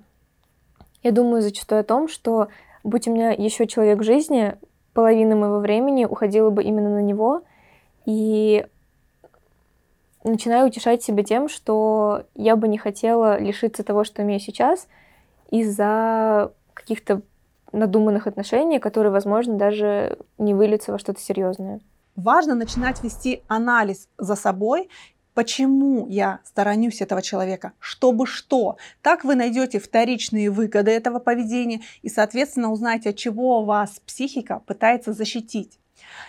я 1.03 1.13
думаю 1.13 1.43
зачастую 1.43 1.81
о 1.81 1.85
том, 1.85 2.09
что 2.09 2.49
будь 2.83 3.07
у 3.09 3.13
меня 3.13 3.31
еще 3.31 3.67
человек 3.67 3.99
в 3.99 4.05
жизни, 4.05 4.57
половина 4.95 5.37
моего 5.37 5.59
времени 5.59 6.07
уходила 6.07 6.49
бы 6.49 6.63
именно 6.63 6.89
на 6.89 7.03
него. 7.03 7.43
И 8.07 8.65
начинаю 10.25 10.69
утешать 10.69 11.03
себя 11.03 11.23
тем, 11.23 11.49
что 11.49 12.25
я 12.35 12.57
бы 12.57 12.69
не 12.69 12.79
хотела 12.79 13.39
лишиться 13.39 13.85
того, 13.85 14.05
что 14.05 14.23
имею 14.23 14.41
сейчас, 14.41 14.89
из-за 15.51 16.53
каких-то 16.75 17.23
надуманных 17.73 18.27
отношений, 18.27 18.79
которые, 18.79 19.13
возможно, 19.13 19.55
даже 19.55 20.19
не 20.39 20.55
выльются 20.55 20.93
во 20.93 20.99
что-то 20.99 21.21
серьезное. 21.21 21.81
Важно 22.15 22.55
начинать 22.55 23.03
вести 23.03 23.43
анализ 23.49 24.09
за 24.19 24.37
собой 24.37 24.89
почему 25.37 26.07
я 26.09 26.41
сторонюсь 26.45 27.03
этого 27.03 27.21
человека, 27.21 27.75
чтобы 27.79 28.27
что. 28.27 28.79
Так 29.03 29.23
вы 29.23 29.35
найдете 29.35 29.79
вторичные 29.79 30.51
выгоды 30.51 30.91
этого 30.91 31.19
поведения 31.19 31.83
и, 32.01 32.09
соответственно, 32.09 32.73
узнаете, 32.73 33.11
от 33.11 33.17
чего 33.17 33.63
вас 33.63 34.01
психика 34.07 34.63
пытается 34.67 35.13
защитить. 35.13 35.79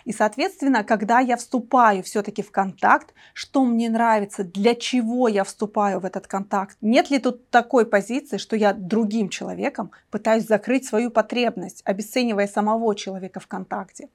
И, 0.06 0.14
соответственно, 0.14 0.84
когда 0.84 1.20
я 1.20 1.38
вступаю 1.38 2.04
все-таки 2.04 2.42
в 2.42 2.52
контакт, 2.52 3.14
что 3.34 3.66
мне 3.66 3.90
нравится, 3.90 4.44
для 4.44 4.76
чего 4.76 5.28
я 5.28 5.44
вступаю 5.44 6.00
в 6.00 6.06
этот 6.06 6.28
контакт, 6.28 6.78
нет 6.82 7.10
ли 7.10 7.20
тут 7.20 7.50
такой 7.50 7.86
позиции, 7.86 8.38
что 8.38 8.56
я 8.56 8.74
другим 8.74 9.30
человеком 9.30 9.92
пытаюсь 10.12 10.46
закрыть 10.46 10.86
свою 10.86 11.12
потребность, 11.12 11.82
обесценивая 11.86 12.48
самого 12.48 12.96
человека 12.96 13.40
в 13.40 13.48
контакте. 13.48 14.10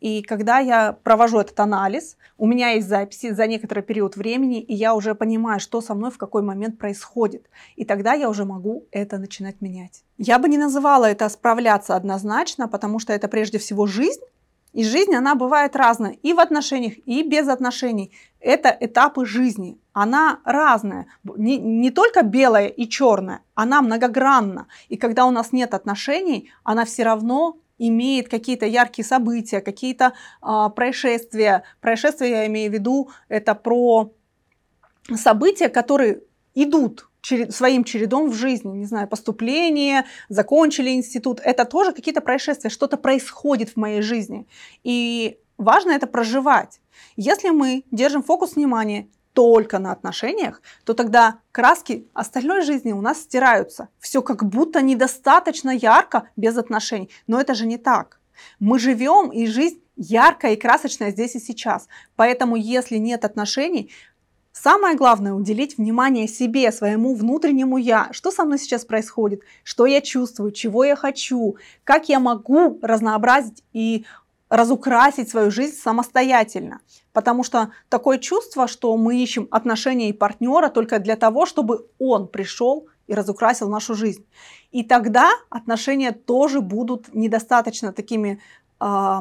И 0.00 0.22
когда 0.22 0.58
я 0.58 0.92
провожу 0.92 1.38
этот 1.38 1.60
анализ, 1.60 2.16
у 2.38 2.46
меня 2.46 2.70
есть 2.70 2.88
записи 2.88 3.32
за 3.32 3.46
некоторый 3.46 3.82
период 3.82 4.16
времени, 4.16 4.60
и 4.60 4.74
я 4.74 4.94
уже 4.94 5.14
понимаю, 5.14 5.60
что 5.60 5.80
со 5.80 5.94
мной 5.94 6.10
в 6.10 6.18
какой 6.18 6.42
момент 6.42 6.78
происходит. 6.78 7.48
И 7.76 7.84
тогда 7.84 8.14
я 8.14 8.30
уже 8.30 8.44
могу 8.44 8.86
это 8.90 9.18
начинать 9.18 9.60
менять. 9.60 10.02
Я 10.16 10.38
бы 10.38 10.48
не 10.48 10.58
называла 10.58 11.04
это 11.04 11.28
справляться 11.28 11.96
однозначно, 11.96 12.66
потому 12.66 12.98
что 12.98 13.12
это 13.12 13.28
прежде 13.28 13.58
всего 13.58 13.86
жизнь, 13.86 14.22
и 14.72 14.84
жизнь, 14.84 15.14
она 15.14 15.34
бывает 15.34 15.74
разная 15.74 16.12
и 16.22 16.32
в 16.32 16.38
отношениях, 16.38 16.94
и 17.04 17.22
без 17.22 17.48
отношений. 17.48 18.12
Это 18.38 18.76
этапы 18.80 19.26
жизни. 19.26 19.78
Она 19.92 20.40
разная. 20.44 21.06
Не, 21.24 21.58
не 21.58 21.90
только 21.90 22.22
белая 22.22 22.68
и 22.68 22.88
черная, 22.88 23.42
она 23.54 23.82
многогранна. 23.82 24.68
И 24.88 24.96
когда 24.96 25.26
у 25.26 25.30
нас 25.30 25.52
нет 25.52 25.74
отношений, 25.74 26.50
она 26.62 26.84
все 26.84 27.02
равно 27.02 27.58
имеет 27.78 28.28
какие-то 28.28 28.66
яркие 28.66 29.04
события, 29.04 29.60
какие-то 29.60 30.12
а, 30.40 30.68
происшествия. 30.68 31.64
Происшествия, 31.80 32.30
я 32.30 32.46
имею 32.46 32.70
в 32.70 32.74
виду, 32.74 33.10
это 33.28 33.54
про 33.54 34.12
события, 35.16 35.68
которые 35.68 36.22
идут 36.54 37.09
своим 37.22 37.84
чередом 37.84 38.30
в 38.30 38.34
жизни, 38.34 38.76
не 38.76 38.86
знаю, 38.86 39.08
поступление, 39.08 40.06
закончили 40.28 40.90
институт, 40.90 41.40
это 41.42 41.64
тоже 41.64 41.92
какие-то 41.92 42.20
происшествия, 42.20 42.70
что-то 42.70 42.96
происходит 42.96 43.70
в 43.70 43.76
моей 43.76 44.02
жизни. 44.02 44.46
И 44.84 45.38
важно 45.58 45.92
это 45.92 46.06
проживать. 46.06 46.80
Если 47.16 47.50
мы 47.50 47.84
держим 47.90 48.22
фокус 48.22 48.56
внимания 48.56 49.08
только 49.32 49.78
на 49.78 49.92
отношениях, 49.92 50.60
то 50.84 50.94
тогда 50.94 51.38
краски 51.52 52.06
остальной 52.14 52.62
жизни 52.62 52.92
у 52.92 53.00
нас 53.00 53.20
стираются. 53.20 53.88
Все 53.98 54.22
как 54.22 54.44
будто 54.44 54.82
недостаточно 54.82 55.70
ярко 55.70 56.28
без 56.36 56.56
отношений. 56.58 57.10
Но 57.26 57.40
это 57.40 57.54
же 57.54 57.66
не 57.66 57.78
так. 57.78 58.20
Мы 58.58 58.78
живем, 58.78 59.30
и 59.30 59.46
жизнь 59.46 59.80
яркая 59.96 60.54
и 60.54 60.56
красочная 60.56 61.10
здесь 61.10 61.36
и 61.36 61.40
сейчас. 61.40 61.88
Поэтому, 62.16 62.56
если 62.56 62.96
нет 62.96 63.24
отношений, 63.24 63.90
Самое 64.52 64.96
главное 64.96 65.32
уделить 65.32 65.78
внимание 65.78 66.26
себе, 66.26 66.72
своему 66.72 67.14
внутреннему 67.14 67.76
я. 67.76 68.08
Что 68.12 68.30
со 68.32 68.44
мной 68.44 68.58
сейчас 68.58 68.84
происходит? 68.84 69.42
Что 69.62 69.86
я 69.86 70.00
чувствую? 70.00 70.50
Чего 70.50 70.84
я 70.84 70.96
хочу? 70.96 71.56
Как 71.84 72.08
я 72.08 72.18
могу 72.18 72.78
разнообразить 72.82 73.62
и 73.72 74.04
разукрасить 74.48 75.30
свою 75.30 75.52
жизнь 75.52 75.76
самостоятельно? 75.76 76.80
Потому 77.12 77.44
что 77.44 77.70
такое 77.88 78.18
чувство, 78.18 78.66
что 78.66 78.96
мы 78.96 79.22
ищем 79.22 79.46
отношения 79.52 80.08
и 80.08 80.12
партнера 80.12 80.68
только 80.68 80.98
для 80.98 81.14
того, 81.14 81.46
чтобы 81.46 81.86
он 82.00 82.26
пришел 82.26 82.88
и 83.06 83.14
разукрасил 83.14 83.68
нашу 83.68 83.94
жизнь. 83.94 84.26
И 84.72 84.82
тогда 84.82 85.30
отношения 85.48 86.10
тоже 86.10 86.60
будут 86.60 87.14
недостаточно 87.14 87.92
такими 87.92 88.40
э, 88.80 89.20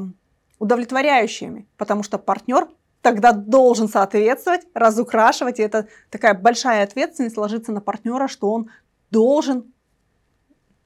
удовлетворяющими, 0.57 1.67
потому 1.77 2.01
что 2.01 2.17
партнер 2.17 2.67
тогда 3.01 3.31
должен 3.31 3.87
соответствовать, 3.87 4.61
разукрашивать. 4.73 5.59
И 5.59 5.63
это 5.63 5.87
такая 6.09 6.33
большая 6.33 6.83
ответственность 6.83 7.37
ложится 7.37 7.71
на 7.71 7.81
партнера, 7.81 8.27
что 8.27 8.51
он 8.51 8.69
должен 9.11 9.73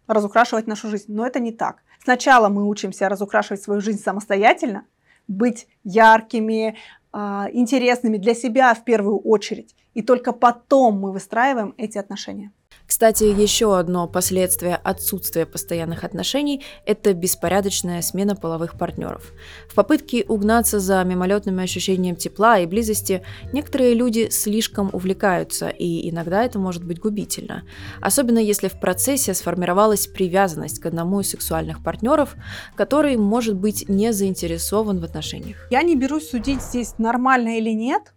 разукрашивать 0.08 0.68
нашу 0.68 0.90
жизнь. 0.90 1.06
Но 1.08 1.26
это 1.26 1.40
не 1.40 1.52
так. 1.52 1.84
Сначала 2.04 2.50
мы 2.50 2.68
учимся 2.68 3.10
разукрашивать 3.10 3.64
свою 3.64 3.82
жизнь 3.82 4.02
самостоятельно, 4.02 4.86
быть 5.28 5.68
яркими, 5.84 6.78
а, 7.12 7.48
интересными 7.52 8.18
для 8.18 8.34
себя 8.34 8.74
в 8.74 8.84
первую 8.84 9.20
очередь. 9.20 9.76
И 9.94 10.02
только 10.02 10.34
потом 10.34 11.00
мы 11.00 11.12
выстраиваем 11.12 11.74
эти 11.78 11.98
отношения. 11.98 12.52
Кстати, 12.94 13.24
еще 13.24 13.76
одно 13.80 14.08
последствие 14.08 14.76
отсутствия 14.76 15.48
постоянных 15.48 16.04
отношений– 16.04 16.64
это 16.86 17.16
беспорядочная 17.16 18.04
смена 18.04 18.36
половых 18.36 18.78
партнеров. 18.78 19.32
В 19.68 19.74
попытке 19.74 20.24
угнаться 20.28 20.80
за 20.80 21.04
мимолетным 21.04 21.58
ощущением 21.58 22.16
тепла 22.16 22.60
и 22.60 22.68
близости 22.68 23.24
некоторые 23.52 23.96
люди 23.96 24.30
слишком 24.30 24.92
увлекаются, 24.94 25.70
и 25.70 26.08
иногда 26.08 26.44
это 26.44 26.60
может 26.60 26.84
быть 26.84 27.00
губительно. 27.00 27.64
Особенно 28.00 28.38
если 28.38 28.68
в 28.68 28.80
процессе 28.80 29.34
сформировалась 29.34 30.06
привязанность 30.06 30.80
к 30.80 30.86
одному 30.86 31.22
из 31.22 31.32
сексуальных 31.32 31.82
партнеров, 31.84 32.36
который 32.76 33.18
может 33.18 33.56
быть 33.56 33.90
не 33.90 34.14
заинтересован 34.14 35.00
в 35.00 35.04
отношениях. 35.04 35.68
Я 35.72 35.82
не 35.82 35.96
берусь 35.96 36.30
судить 36.30 36.62
здесь 36.62 37.00
нормально 37.00 37.58
или 37.58 37.72
нет. 37.72 38.14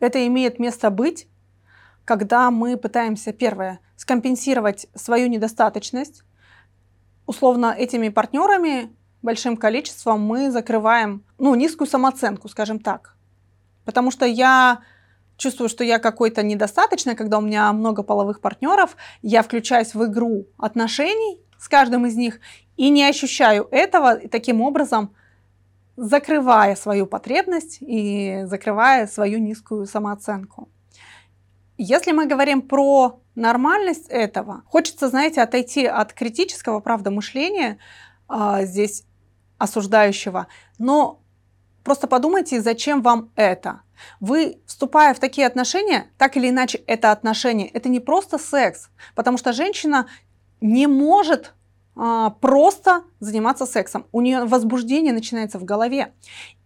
Это 0.00 0.26
имеет 0.26 0.58
место 0.58 0.90
быть 0.90 1.28
когда 2.06 2.52
мы 2.52 2.76
пытаемся, 2.76 3.32
первое, 3.32 3.80
скомпенсировать 3.96 4.86
свою 4.94 5.28
недостаточность. 5.28 6.22
Условно, 7.26 7.74
этими 7.76 8.08
партнерами, 8.08 8.94
большим 9.22 9.56
количеством, 9.56 10.20
мы 10.20 10.50
закрываем 10.50 11.24
ну, 11.38 11.54
низкую 11.54 11.88
самооценку, 11.88 12.48
скажем 12.48 12.78
так. 12.78 13.16
Потому 13.84 14.10
что 14.10 14.26
я 14.26 14.80
чувствую, 15.36 15.68
что 15.68 15.84
я 15.84 15.98
какой-то 15.98 16.42
недостаточный, 16.42 17.14
когда 17.14 17.38
у 17.38 17.40
меня 17.40 17.72
много 17.72 18.02
половых 18.02 18.40
партнеров, 18.40 18.96
я 19.22 19.42
включаюсь 19.42 19.94
в 19.94 20.04
игру 20.04 20.46
отношений 20.56 21.40
с 21.58 21.68
каждым 21.68 22.06
из 22.06 22.16
них 22.16 22.40
и 22.76 22.90
не 22.90 23.04
ощущаю 23.08 23.68
этого, 23.70 24.16
таким 24.28 24.60
образом 24.60 25.14
закрывая 25.96 26.76
свою 26.76 27.06
потребность 27.06 27.78
и 27.80 28.42
закрывая 28.44 29.06
свою 29.06 29.38
низкую 29.38 29.86
самооценку. 29.86 30.68
Если 31.78 32.12
мы 32.12 32.26
говорим 32.26 32.62
про 32.62 33.20
нормальность 33.34 34.06
этого, 34.08 34.62
хочется, 34.66 35.08
знаете, 35.08 35.42
отойти 35.42 35.86
от 35.86 36.12
критического, 36.12 36.80
правда, 36.80 37.10
мышления 37.10 37.78
а, 38.28 38.64
здесь 38.64 39.04
осуждающего, 39.58 40.46
но 40.78 41.20
просто 41.84 42.06
подумайте, 42.06 42.60
зачем 42.62 43.02
вам 43.02 43.30
это. 43.36 43.82
Вы, 44.20 44.58
вступая 44.66 45.14
в 45.14 45.18
такие 45.18 45.46
отношения, 45.46 46.10
так 46.18 46.36
или 46.36 46.48
иначе, 46.50 46.78
это 46.86 47.12
отношения, 47.12 47.68
это 47.68 47.88
не 47.88 48.00
просто 48.00 48.38
секс, 48.38 48.88
потому 49.14 49.38
что 49.38 49.52
женщина 49.52 50.06
не 50.60 50.86
может 50.86 51.54
а, 51.94 52.30
просто 52.30 53.04
заниматься 53.20 53.66
сексом. 53.66 54.06
У 54.12 54.20
нее 54.20 54.44
возбуждение 54.44 55.12
начинается 55.12 55.58
в 55.58 55.64
голове. 55.64 56.12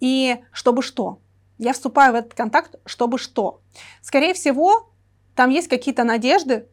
И 0.00 0.38
чтобы 0.52 0.82
что? 0.82 1.20
Я 1.58 1.72
вступаю 1.72 2.12
в 2.12 2.16
этот 2.16 2.34
контакт, 2.34 2.76
чтобы 2.84 3.18
что? 3.18 3.60
Скорее 4.02 4.34
всего, 4.34 4.89
там 5.34 5.50
есть 5.50 5.68
какие-то 5.68 6.04
надежды, 6.04 6.68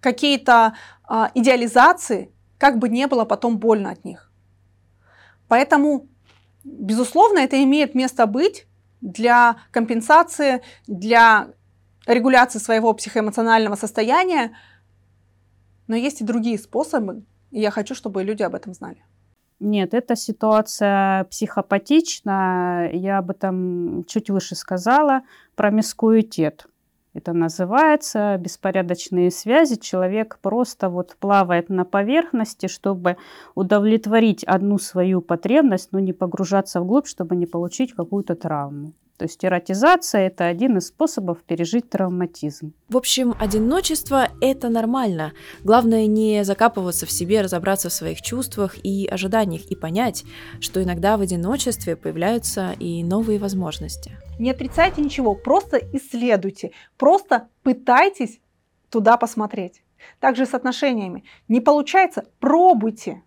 какие-то 0.00 0.74
а, 1.04 1.30
идеализации, 1.34 2.32
как 2.58 2.78
бы 2.78 2.88
не 2.88 3.06
было 3.06 3.24
потом 3.24 3.58
больно 3.58 3.90
от 3.90 4.04
них. 4.04 4.30
Поэтому, 5.48 6.08
безусловно, 6.64 7.38
это 7.38 7.62
имеет 7.62 7.94
место 7.94 8.26
быть 8.26 8.66
для 9.00 9.56
компенсации, 9.70 10.62
для 10.86 11.48
регуляции 12.06 12.58
своего 12.58 12.92
психоэмоционального 12.92 13.76
состояния, 13.76 14.56
но 15.86 15.96
есть 15.96 16.20
и 16.20 16.24
другие 16.24 16.58
способы, 16.58 17.24
и 17.50 17.60
я 17.60 17.70
хочу, 17.70 17.94
чтобы 17.94 18.22
люди 18.22 18.42
об 18.42 18.54
этом 18.54 18.74
знали. 18.74 19.02
Нет, 19.60 19.92
эта 19.92 20.14
ситуация 20.14 21.24
психопатична. 21.24 22.90
Я 22.92 23.18
об 23.18 23.30
этом 23.30 24.04
чуть 24.04 24.30
выше 24.30 24.54
сказала. 24.54 25.22
Промискуитет. 25.56 26.66
Это 27.18 27.32
называется 27.32 28.36
беспорядочные 28.38 29.32
связи. 29.32 29.74
Человек 29.74 30.38
просто 30.40 30.88
вот 30.88 31.16
плавает 31.18 31.68
на 31.68 31.84
поверхности, 31.84 32.68
чтобы 32.68 33.16
удовлетворить 33.56 34.44
одну 34.44 34.78
свою 34.78 35.20
потребность, 35.20 35.90
но 35.90 35.98
не 35.98 36.12
погружаться 36.12 36.80
вглубь, 36.80 37.08
чтобы 37.08 37.34
не 37.34 37.46
получить 37.46 37.92
какую-то 37.92 38.36
травму. 38.36 38.92
То 39.18 39.24
есть 39.24 39.44
эротизация– 39.44 40.20
это 40.28 40.46
один 40.46 40.78
из 40.78 40.86
способов 40.86 41.42
пережить 41.42 41.90
травматизм. 41.90 42.72
В 42.88 42.96
общем, 42.96 43.34
одиночество– 43.40 44.28
это 44.40 44.68
нормально. 44.68 45.32
Главное 45.64 46.06
не 46.06 46.44
закапываться 46.44 47.04
в 47.04 47.10
себе, 47.10 47.40
разобраться 47.40 47.88
в 47.88 47.92
своих 47.92 48.22
чувствах 48.22 48.76
и 48.84 49.08
ожиданиях 49.10 49.66
и 49.72 49.74
понять, 49.74 50.24
что 50.60 50.80
иногда 50.80 51.16
в 51.16 51.20
одиночестве 51.20 51.96
появляются 51.96 52.76
и 52.78 53.02
новые 53.02 53.40
возможности. 53.40 54.12
Не 54.38 54.52
отрицайте 54.52 55.02
ничего, 55.02 55.34
просто 55.34 55.78
исследуйте, 55.78 56.70
просто 56.96 57.48
пытайтесь 57.64 58.38
туда 58.88 59.16
посмотреть. 59.16 59.82
Также 60.20 60.46
с 60.46 60.54
отношениями. 60.54 61.24
Не 61.48 61.60
получается, 61.60 62.24
пробуйте. 62.38 63.22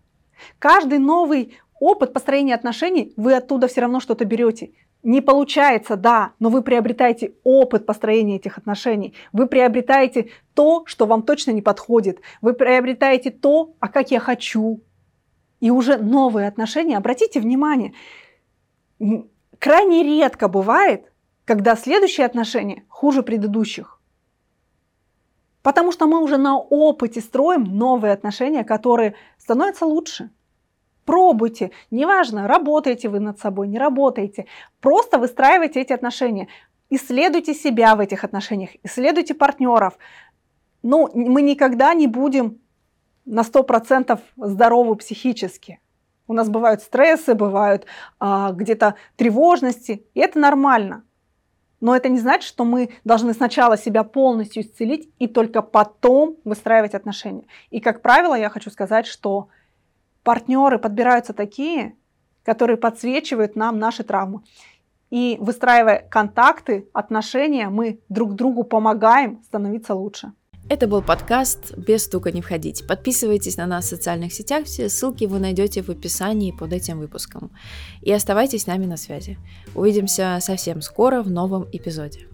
Каждый 0.57 0.99
новый 0.99 1.57
опыт 1.81 2.13
построения 2.13 2.55
отношений, 2.55 3.11
вы 3.17 3.35
оттуда 3.35 3.67
все 3.67 3.81
равно 3.81 3.99
что-то 3.99 4.23
берете. 4.23 4.71
Не 5.03 5.21
получается, 5.21 5.95
да, 5.95 6.33
но 6.39 6.49
вы 6.49 6.61
приобретаете 6.61 7.33
опыт 7.43 7.85
построения 7.87 8.35
этих 8.35 8.59
отношений. 8.59 9.15
Вы 9.33 9.47
приобретаете 9.47 10.29
то, 10.53 10.83
что 10.85 11.07
вам 11.07 11.23
точно 11.23 11.51
не 11.51 11.61
подходит. 11.61 12.21
Вы 12.41 12.53
приобретаете 12.53 13.31
то, 13.31 13.73
а 13.79 13.87
как 13.87 14.11
я 14.11 14.19
хочу. 14.19 14.81
И 15.59 15.71
уже 15.71 15.97
новые 15.97 16.47
отношения, 16.47 16.97
обратите 16.97 17.39
внимание, 17.39 17.93
крайне 19.57 20.03
редко 20.03 20.47
бывает, 20.47 21.11
когда 21.45 21.75
следующие 21.75 22.25
отношения 22.25 22.83
хуже 22.87 23.23
предыдущих. 23.23 23.99
Потому 25.63 25.91
что 25.91 26.07
мы 26.07 26.21
уже 26.21 26.37
на 26.37 26.57
опыте 26.57 27.21
строим 27.21 27.63
новые 27.63 28.13
отношения, 28.13 28.63
которые 28.63 29.15
становятся 29.37 29.85
лучше. 29.85 30.29
Пробуйте, 31.05 31.71
неважно, 31.89 32.47
работаете 32.47 33.09
вы 33.09 33.19
над 33.19 33.39
собой, 33.39 33.67
не 33.67 33.79
работаете, 33.79 34.45
просто 34.79 35.17
выстраивайте 35.17 35.81
эти 35.81 35.93
отношения, 35.93 36.47
исследуйте 36.89 37.53
себя 37.53 37.95
в 37.95 37.99
этих 37.99 38.23
отношениях, 38.23 38.71
исследуйте 38.83 39.33
партнеров. 39.33 39.97
Ну, 40.83 41.09
мы 41.13 41.41
никогда 41.41 41.93
не 41.93 42.07
будем 42.07 42.59
на 43.25 43.41
100% 43.41 44.19
здоровы 44.37 44.95
психически. 44.95 45.79
У 46.27 46.33
нас 46.33 46.49
бывают 46.49 46.81
стрессы, 46.81 47.35
бывают 47.35 47.85
а, 48.19 48.51
где-то 48.51 48.95
тревожности, 49.15 50.05
и 50.13 50.19
это 50.19 50.39
нормально. 50.39 51.03
Но 51.81 51.95
это 51.95 52.09
не 52.09 52.19
значит, 52.19 52.47
что 52.47 52.63
мы 52.63 52.91
должны 53.03 53.33
сначала 53.33 53.75
себя 53.75 54.03
полностью 54.03 54.61
исцелить 54.61 55.09
и 55.17 55.27
только 55.27 55.61
потом 55.63 56.37
выстраивать 56.45 56.93
отношения. 56.93 57.45
И, 57.71 57.79
как 57.79 58.01
правило, 58.01 58.35
я 58.35 58.49
хочу 58.49 58.69
сказать, 58.69 59.07
что 59.07 59.49
партнеры 60.23 60.79
подбираются 60.79 61.33
такие, 61.33 61.95
которые 62.43 62.77
подсвечивают 62.77 63.55
нам 63.55 63.79
наши 63.79 64.03
травмы. 64.03 64.41
И 65.09 65.37
выстраивая 65.41 66.07
контакты, 66.09 66.87
отношения, 66.93 67.69
мы 67.69 67.99
друг 68.07 68.35
другу 68.35 68.63
помогаем 68.63 69.41
становиться 69.43 69.93
лучше. 69.93 70.31
Это 70.69 70.87
был 70.87 71.01
подкаст 71.01 71.75
«Без 71.75 72.05
стука 72.05 72.31
не 72.31 72.41
входить». 72.41 72.87
Подписывайтесь 72.87 73.57
на 73.57 73.65
нас 73.65 73.85
в 73.85 73.89
социальных 73.89 74.31
сетях, 74.31 74.65
все 74.65 74.87
ссылки 74.87 75.25
вы 75.25 75.39
найдете 75.39 75.81
в 75.81 75.89
описании 75.89 76.53
под 76.57 76.71
этим 76.71 76.99
выпуском. 76.99 77.51
И 78.01 78.13
оставайтесь 78.13 78.63
с 78.63 78.67
нами 78.67 78.85
на 78.85 78.95
связи. 78.95 79.37
Увидимся 79.75 80.37
совсем 80.39 80.81
скоро 80.81 81.23
в 81.23 81.29
новом 81.29 81.67
эпизоде. 81.73 82.30